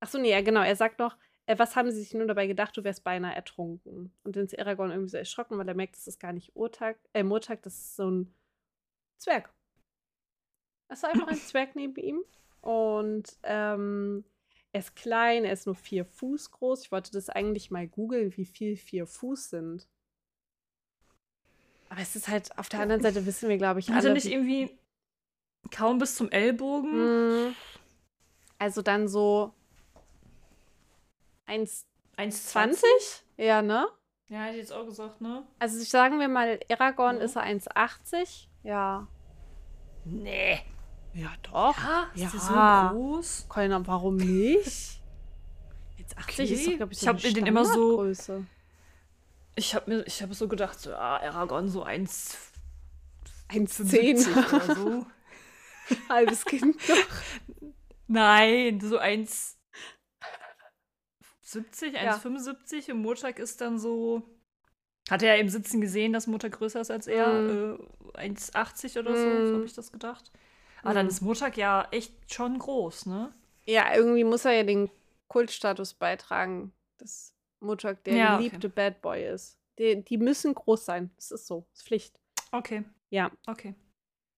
[0.00, 0.62] Achso, nee, ja, genau.
[0.62, 1.16] Er sagt noch,
[1.46, 4.12] äh, was haben sie sich nur dabei gedacht, du wärst beinahe ertrunken.
[4.24, 6.98] Und dann ist Eragon irgendwie so erschrocken, weil er merkt, das ist gar nicht Urtag,
[7.14, 8.34] äh, Murtag, das ist so ein
[9.16, 9.50] Zwerg.
[10.88, 12.22] Das ist einfach ein Zwerg neben ihm.
[12.60, 14.24] Und ähm,
[14.72, 16.82] er ist klein, er ist nur vier Fuß groß.
[16.82, 19.88] Ich wollte das eigentlich mal googeln, wie viel vier Fuß sind.
[21.90, 24.14] Aber es ist halt, auf der anderen Seite wissen wir, glaube ich, Also alle.
[24.14, 24.76] nicht irgendwie
[25.70, 27.48] kaum bis zum Ellbogen.
[27.50, 27.54] Mm,
[28.58, 29.54] Also dann so
[31.46, 31.84] 1,20?
[32.18, 33.22] 1,20?
[33.38, 33.86] Ja, ne?
[34.28, 35.46] Ja, hätte ich jetzt auch gesagt, ne?
[35.58, 37.22] Also sagen wir mal, Aragorn Mhm.
[37.22, 38.48] ist er 1,80.
[38.62, 39.06] Ja.
[40.04, 40.60] Nee.
[41.18, 41.76] Ja, doch.
[41.76, 42.90] Ja, ist der Ja.
[42.92, 43.46] so groß?
[43.48, 45.00] Keiner, warum nicht?
[45.98, 46.76] 1,80 ist doch, Okay.
[46.76, 48.14] glaube ich, Ich so hab eine den immer so-.
[49.56, 52.36] Ich habe mir, ich habe so gedacht, so, ja, Aragorn so 1,
[53.48, 54.54] 1,10.
[54.54, 55.06] oder so.
[56.08, 56.96] Halbes Kind noch.
[58.06, 59.56] Nein, so 1,70,
[61.44, 62.16] 1,75 Ja.
[62.16, 64.22] 1,75 und Motak ist dann so.
[65.10, 67.40] Hat er ja im Sitzen gesehen, dass Motak größer ist als er?
[67.40, 67.88] Mhm.
[68.14, 69.54] Äh, 1,80 oder so, so Mhm.
[69.54, 70.30] habe ich das gedacht.
[70.82, 71.10] Aber dann Mhm.
[71.10, 73.32] ist Motak ja echt schon groß, ne?
[73.66, 74.90] Ja, irgendwie muss er ja den
[75.28, 78.44] Kultstatus beitragen, dass Mutak der Ja, okay.
[78.48, 79.58] geliebte Bad Boy ist.
[79.78, 81.10] Die, die müssen groß sein.
[81.16, 81.66] Das ist so.
[81.72, 82.20] Das ist Pflicht.
[82.52, 83.30] Okay, Ja.
[83.46, 83.74] okay.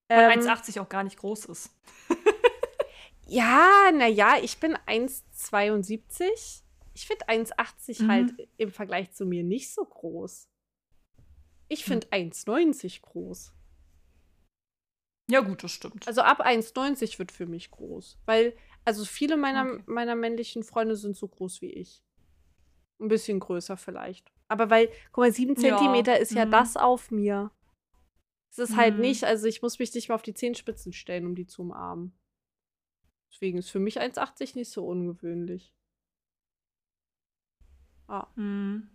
[0.07, 1.69] Weil Ähm, 1,80 auch gar nicht groß ist.
[3.27, 6.63] ja, naja, ich bin 1,72.
[6.93, 8.07] Ich finde 1,80 Mhm.
[8.09, 10.49] halt im Vergleich zu mir nicht so groß.
[11.69, 13.53] Ich finde 1,90 groß.
[15.31, 16.07] Ja, gut, das stimmt.
[16.07, 18.17] Also ab 1,90 wird für mich groß.
[18.25, 18.53] Weil,
[18.83, 19.83] also viele meiner, Okay.
[19.85, 22.03] meiner männlichen Freunde sind so groß wie ich.
[22.99, 24.31] Ein bisschen größer vielleicht.
[24.49, 26.51] Aber weil, guck mal, sieben Ja, Zentimeter ist ja mhm.
[26.51, 27.51] das auf mir.
[28.51, 29.01] Es ist halt Mhm.
[29.01, 32.11] nicht, also ich muss mich nicht mal auf die Zehenspitzen stellen, um die zu umarmen.
[33.31, 35.73] Deswegen ist für mich 1,80 nicht so ungewöhnlich.
[38.09, 38.27] Ah.
[38.35, 38.89] Hm.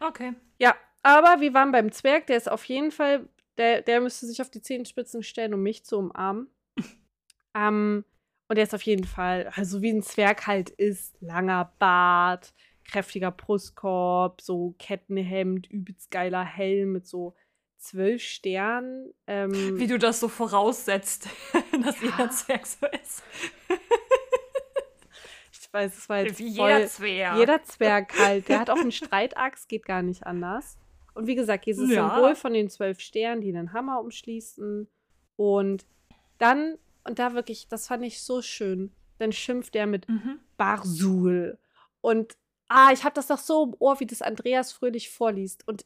[0.00, 0.34] Okay.
[0.58, 4.40] Ja, aber wir waren beim Zwerg, der ist auf jeden Fall, der, der müsste sich
[4.40, 6.48] auf die Zehenspitzen stellen, um mich zu umarmen.
[7.54, 8.04] ähm,
[8.48, 12.52] und der ist auf jeden Fall, also wie ein Zwerg halt ist, langer Bart,
[12.84, 17.34] kräftiger Brustkorb, so Kettenhemd, übelst geiler Helm mit so
[17.78, 19.12] zwölf Sternen.
[19.26, 21.28] Ähm, Wie du das so voraussetzt,
[21.84, 22.10] dass Ja.
[22.10, 23.22] jeder Zwerg so ist.
[25.52, 27.36] ich weiß, es war jetzt Wie voll, jeder Zwerg.
[27.38, 28.48] Jeder Zwerg halt.
[28.48, 30.78] Der hat auch einen Streitachs, geht gar nicht anders.
[31.14, 32.10] Und wie gesagt, dieses Ja.
[32.14, 34.88] Symbol von den zwölf Sternen, die den Hammer umschließen.
[35.36, 35.86] Und
[36.38, 40.40] dann, und da wirklich, das fand ich so schön, dann schimpft er mit Mhm.
[40.56, 41.58] Barsul.
[42.00, 42.36] Und
[42.68, 45.66] ah, ich habe das doch so im Ohr, wie das Andreas fröhlich vorliest.
[45.68, 45.84] Und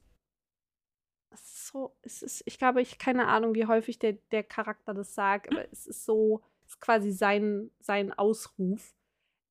[1.35, 5.51] so, es ist, ich glaube, ich keine Ahnung, wie häufig der, der Charakter das sagt,
[5.53, 8.95] aber es ist so, es ist quasi sein, sein Ausruf.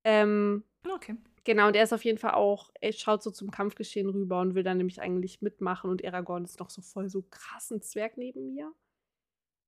[0.03, 1.15] Ähm, Okay.
[1.47, 4.53] Genau, und er ist auf jeden Fall auch, er schaut so zum Kampfgeschehen rüber und
[4.53, 8.53] will dann nämlich eigentlich mitmachen und Aragorn ist noch so voll so krassen Zwerg neben
[8.53, 8.73] mir.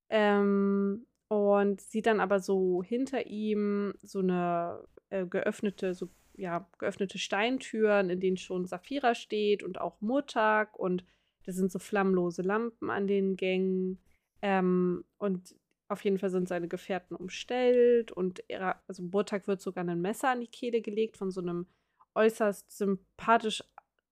[0.09, 7.17] Ähm, und sieht dann aber so hinter ihm so eine äh, geöffnete, so ja, geöffnete
[7.17, 11.05] Steintüren, in denen schon Saphira steht und auch Murtag und
[11.45, 13.99] da sind so flammlose Lampen an den Gängen.
[14.41, 15.55] Ähm, und
[15.89, 20.29] auf jeden Fall sind seine Gefährten umstellt und er, also Murtag wird sogar ein Messer
[20.29, 21.67] an die Kehle gelegt von so einem
[22.15, 23.63] äußerst sympathisch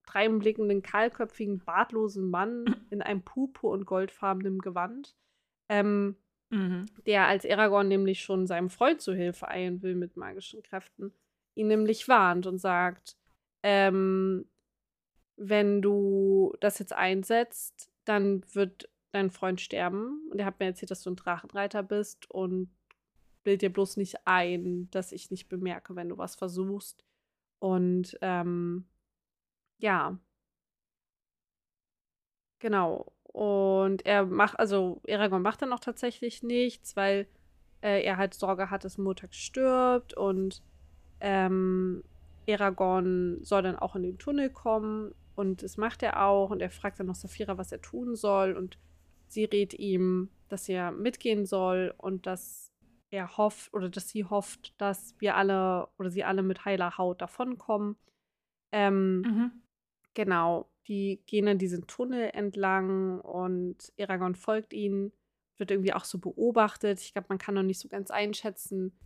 [0.06, 5.14] dreinblickenden, kahlköpfigen, bartlosen Mann in einem purpur- und goldfarbenen Gewand.
[5.68, 6.16] Ähm,
[6.50, 6.86] Mhm.
[7.04, 11.12] der als Aragorn nämlich schon seinem Freund zu Hilfe eilen will mit magischen Kräften,
[11.54, 13.18] ihn nämlich warnt und sagt,
[13.62, 14.46] ähm,
[15.36, 20.28] wenn du das jetzt einsetzt, dann wird dein Freund sterben.
[20.30, 22.70] Und er hat mir erzählt, dass du ein Drachenreiter bist und
[23.44, 27.04] bild dir bloß nicht ein, dass ich nicht bemerke, wenn du was versuchst.
[27.58, 28.86] Und ähm,
[29.78, 30.18] ja.
[32.58, 33.12] Genau.
[33.24, 37.28] Und er macht, also Aragorn macht dann auch tatsächlich nichts, weil
[37.82, 40.62] äh, er halt Sorge hat, dass Murtag stirbt und
[41.20, 42.02] ähm,
[42.48, 46.70] Aragorn soll dann auch in den Tunnel kommen und das macht er auch und er
[46.70, 48.78] fragt dann noch Saphira, was er tun soll und
[49.32, 52.72] sie rät ihm, dass er mitgehen soll und dass
[53.10, 57.20] er hofft oder dass sie hofft, dass wir alle oder sie alle mit heiler Haut
[57.22, 57.96] davonkommen.
[58.72, 59.62] Ähm, Mhm.
[60.14, 65.12] Genau, die gehen dann diesen Tunnel entlang und Aragorn folgt ihnen,
[65.58, 67.00] wird irgendwie auch so beobachtet.
[67.00, 68.98] Ich glaube, man kann noch nicht so ganz einschätzen,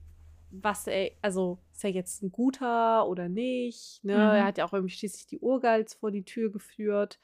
[0.50, 4.02] was er, also ist er jetzt ein guter oder nicht.
[4.04, 4.14] Ne?
[4.14, 4.18] Mhm.
[4.36, 7.18] Er hat ja auch irgendwie schließlich die Urgals vor die Tür geführt,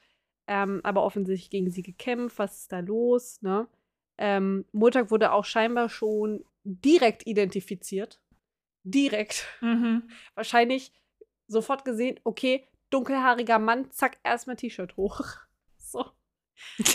[0.49, 2.39] ähm, aber offensichtlich gegen sie gekämpft.
[2.39, 3.39] Was ist da los?
[3.43, 3.67] Ne?
[4.17, 8.19] Ähm, Murtag wurde auch scheinbar schon direkt identifiziert.
[8.83, 10.09] Direkt Mhm.
[10.33, 10.91] wahrscheinlich
[11.47, 15.21] sofort gesehen, okay, dunkelhaariger Mann, zack, erstmal T-Shirt hoch.
[15.77, 16.05] So.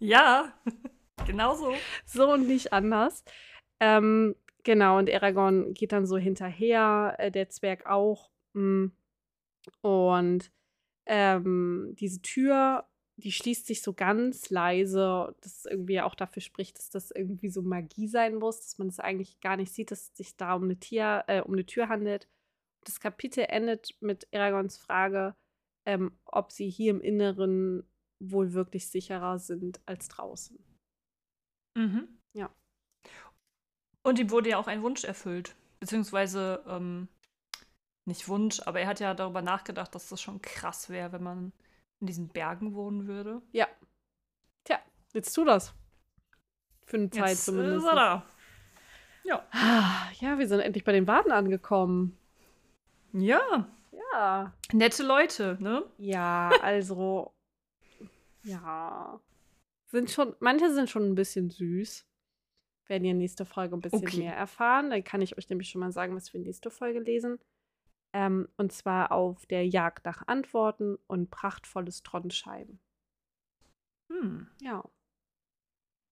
[0.00, 0.52] Ja,
[1.26, 1.74] genau so.
[2.06, 3.24] So und nicht anders.
[3.80, 8.30] Ähm, genau, und Aragorn geht dann so hinterher, äh, der Zwerg auch.
[8.52, 8.86] Mm.
[9.80, 10.52] Und
[11.08, 12.86] ähm, diese Tür
[13.18, 17.62] die schließt sich so ganz leise, das irgendwie auch dafür spricht, dass das irgendwie so
[17.62, 20.54] Magie sein muss, dass man es das eigentlich gar nicht sieht, dass es sich da
[20.54, 22.28] um eine, Tier, äh, um eine Tür handelt.
[22.84, 25.34] Das Kapitel endet mit Aragons Frage,
[25.84, 27.82] ähm, ob sie hier im Inneren
[28.20, 30.56] wohl wirklich sicherer sind als draußen.
[31.76, 32.20] Mhm.
[32.34, 32.54] Ja.
[34.04, 35.56] Und ihm wurde ja auch ein Wunsch erfüllt.
[35.80, 37.08] Beziehungsweise, ähm,
[38.08, 41.52] nicht Wunsch, aber er hat ja darüber nachgedacht, dass das schon krass wäre, wenn man
[42.00, 43.40] in diesen Bergen wohnen würde.
[43.52, 43.66] Ja.
[44.64, 44.78] Tja,
[45.12, 45.74] jetzt tu das.
[46.86, 47.78] Für eine Zeit Jetzt, äh, zumindest.
[47.78, 48.26] Ist er da.
[49.24, 49.46] Ja.
[49.52, 52.16] Ah, Ja, wir sind endlich bei den Waden angekommen.
[53.12, 53.68] Ja.
[54.12, 54.54] Ja.
[54.72, 55.84] Nette Leute, ne?
[55.98, 57.32] Ja, also.
[58.42, 59.20] ja.
[59.86, 62.06] Sind schon, manche sind schon ein bisschen süß.
[62.86, 64.18] Werden ihr nächste Folge ein bisschen Okay.
[64.18, 64.90] mehr erfahren.
[64.90, 67.38] Dann kann ich euch nämlich schon mal sagen, was wir nächste Folge lesen.
[68.14, 72.80] Ähm, und zwar auf der Jagd nach Antworten und prachtvolles Tronnscheiben.
[74.10, 74.82] Hm, Ja,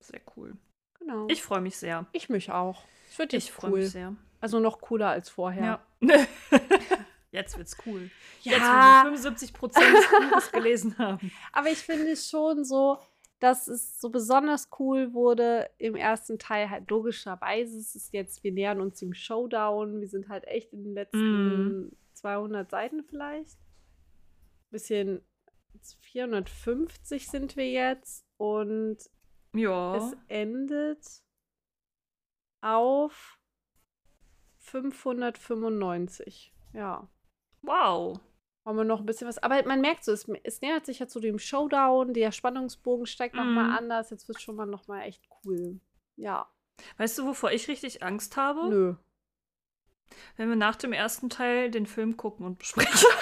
[0.01, 0.57] sehr cool.
[0.99, 1.27] genau.
[1.31, 2.07] Ich freue mich sehr.
[2.13, 2.85] ich mich auch.
[3.11, 3.79] Es wird Ich jetzt freue cool.
[3.81, 4.15] mich sehr.
[4.41, 5.81] Also noch cooler als vorher.
[6.01, 6.27] Ja.
[7.33, 8.11] Jetzt wird's cool.
[8.43, 8.53] Ja.
[8.53, 11.31] Jetzt, wo wir 75 Prozent des Buches gelesen haben.
[11.53, 12.99] Aber ich finde es schon so,
[13.39, 17.79] dass es so besonders cool wurde im ersten Teil halt logischerweise.
[17.79, 20.01] Es ist jetzt, wir nähern uns dem Showdown.
[20.01, 23.59] Wir sind halt echt in den letzten 200 Seiten vielleicht.
[24.71, 25.21] Bisschen
[26.01, 28.99] 450 sind wir jetzt und
[29.55, 29.97] Ja.
[29.97, 31.07] es endet
[32.63, 33.39] auf
[34.59, 36.53] 595.
[36.73, 37.09] Ja.
[37.63, 38.19] Wow.
[38.67, 39.39] Wollen wir noch ein bisschen was.
[39.39, 43.37] Aber man merkt so, es, es nähert sich jetzt zu dem Showdown, der Spannungsbogen steigt
[43.37, 43.41] Mhm.
[43.41, 44.11] nochmal anders.
[44.11, 45.79] Jetzt wird schon mal nochmal echt cool.
[46.17, 46.49] Ja.
[46.99, 48.69] Weißt du, wovor ich richtig Angst habe?
[48.69, 48.95] Nö.
[50.37, 52.93] Wenn wir nach dem ersten Teil den Film gucken und besprechen.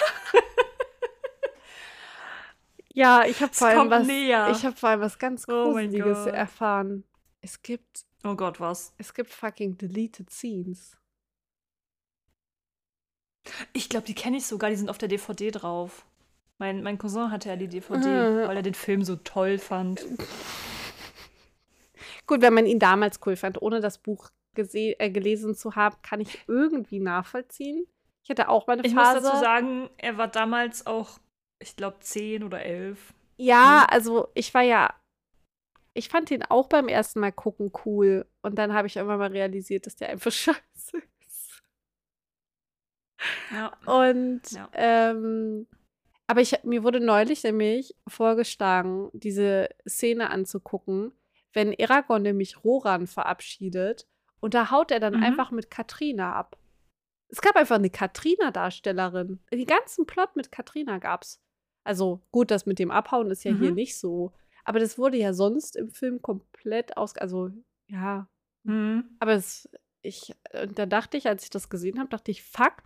[2.97, 4.07] Ja, ich habe vor allem was.
[4.07, 6.33] Ich habe vor allem was ganz Oh Gruseliges Gott.
[6.33, 7.03] erfahren.
[7.41, 8.93] Es gibt, oh Gott, was?
[8.97, 10.97] es gibt fucking deleted scenes.
[13.75, 16.05] Ich glaube, die kenne ich sogar, die sind auf der DVD drauf.
[16.57, 18.47] Mein, mein Cousin hatte ja die DVD, Mhm.
[18.47, 20.05] weil er den Film so toll fand.
[22.27, 26.21] Gut, wenn man ihn damals cool fand, ohne das Buch äh, gelesen zu haben, kann
[26.21, 27.85] ich irgendwie nachvollziehen.
[28.23, 29.21] Ich hatte auch meine Ich muss Phase.
[29.21, 31.19] dazu sagen, er war damals auch,
[31.59, 33.13] ich glaube, 10 oder 11.
[33.37, 33.93] Ja, Mhm.
[33.93, 34.93] also ich war ja,
[35.93, 38.25] ich fand ihn auch beim ersten Mal gucken cool.
[38.41, 40.59] Und dann habe ich irgendwann mal realisiert, dass der einfach scheiße.
[43.51, 43.73] Ja.
[43.85, 44.69] Und Ja.
[44.73, 45.67] ähm,
[46.27, 51.11] aber ich, mir wurde neulich nämlich vorgeschlagen, diese Szene anzugucken,
[51.53, 54.07] wenn Eragon nämlich Roran verabschiedet
[54.39, 55.23] und da haut er dann Mhm.
[55.23, 56.57] einfach mit Katrina ab.
[57.29, 59.39] Es gab einfach eine Katrina-Darstellerin.
[59.51, 61.41] Den ganzen Plot mit Katrina gab's.
[61.83, 63.75] Also gut, das mit dem Abhauen ist ja hier Mhm.
[63.75, 64.33] nicht so.
[64.63, 67.15] Aber das wurde ja sonst im Film komplett aus.
[67.17, 67.51] Also,
[67.87, 68.27] ja,
[68.63, 69.15] Mhm.
[69.19, 69.69] aber es,
[70.01, 72.77] ich, und da dachte ich, als ich das gesehen habe, dachte ich, fuck,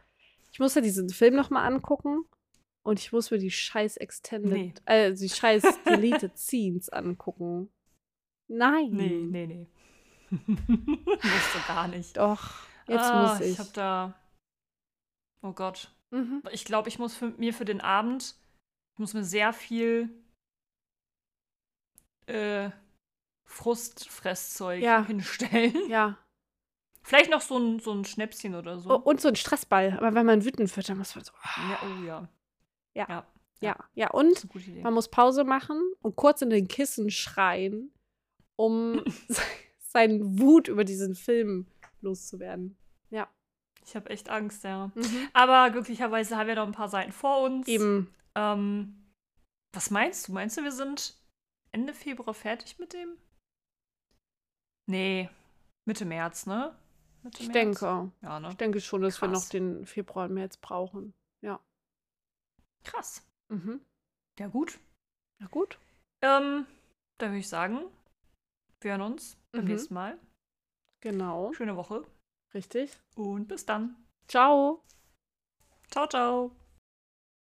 [0.60, 2.26] ich muss ja diesen Film nochmal angucken
[2.84, 4.74] und ich muss mir die scheiß Extended, Nee.
[4.88, 7.72] äh, die scheiß Deleted Scenes angucken.
[8.50, 8.90] Nein.
[8.92, 9.68] Nee, nee, nee.
[10.48, 12.18] Musst du gar nicht.
[12.18, 12.56] Doch,
[12.88, 13.54] jetzt ah, muss ich.
[13.54, 14.20] Ich hab da.
[15.42, 15.96] Oh Gott.
[16.12, 16.44] mhm.
[16.52, 18.36] Ich glaube, ich muss für, mir für den Abend,
[18.96, 20.10] ich muss mir sehr viel
[22.26, 22.70] äh,
[23.46, 25.06] Frustfresszeug Ja.
[25.06, 25.90] hinstellen.
[25.90, 26.18] Ja.
[27.10, 28.96] Vielleicht noch so ein, so ein Schnäpschen oder so.
[29.00, 29.94] Und so ein Stressball.
[29.98, 31.32] Aber wenn man wütend wird, dann muss man so.
[31.44, 32.30] Ja, oh ja.
[32.94, 33.08] Ja.
[33.10, 33.26] Ja,
[33.62, 34.12] Ja, ja.
[34.12, 34.48] Und
[34.84, 37.92] man muss Pause machen und kurz in den Kissen schreien,
[38.56, 39.42] um se-
[39.80, 41.66] seinen Wut über diesen Film
[42.02, 42.78] loszuwerden.
[43.86, 44.92] Ich habe echt Angst, ja.
[44.94, 45.30] Mhm.
[45.34, 47.68] Aber glücklicherweise haben wir noch ein paar Seiten vor uns.
[47.68, 48.14] Eben.
[48.36, 49.10] Ähm,
[49.74, 50.34] was meinst du?
[50.34, 51.16] Meinst du, wir sind
[51.72, 53.18] Ende Februar fertig mit dem?
[54.86, 55.30] Nee,
[55.86, 56.76] Mitte März, ne?
[57.24, 57.54] Mitte Ich März?
[57.54, 58.12] denke.
[58.22, 58.50] Ja, ne?
[58.50, 59.50] Ich denke schon, dass wir noch Krass.
[59.50, 61.14] den Februar und März brauchen.
[61.42, 61.60] Ja.
[62.84, 63.24] Krass.
[63.50, 63.82] Mhm.
[64.40, 64.80] Ja, gut.
[65.40, 65.78] Na gut.
[66.22, 66.66] Ähm,
[67.18, 67.80] dann würde ich sagen,
[68.82, 69.72] wir hören uns beim Mhm.
[69.72, 70.18] nächsten Mal.
[71.02, 71.54] Genau.
[71.54, 72.04] Schöne Woche
[72.54, 73.00] Richtig.
[73.16, 73.96] und bis dann.
[74.28, 74.84] Ciao.
[75.90, 76.52] Ciao, ciao.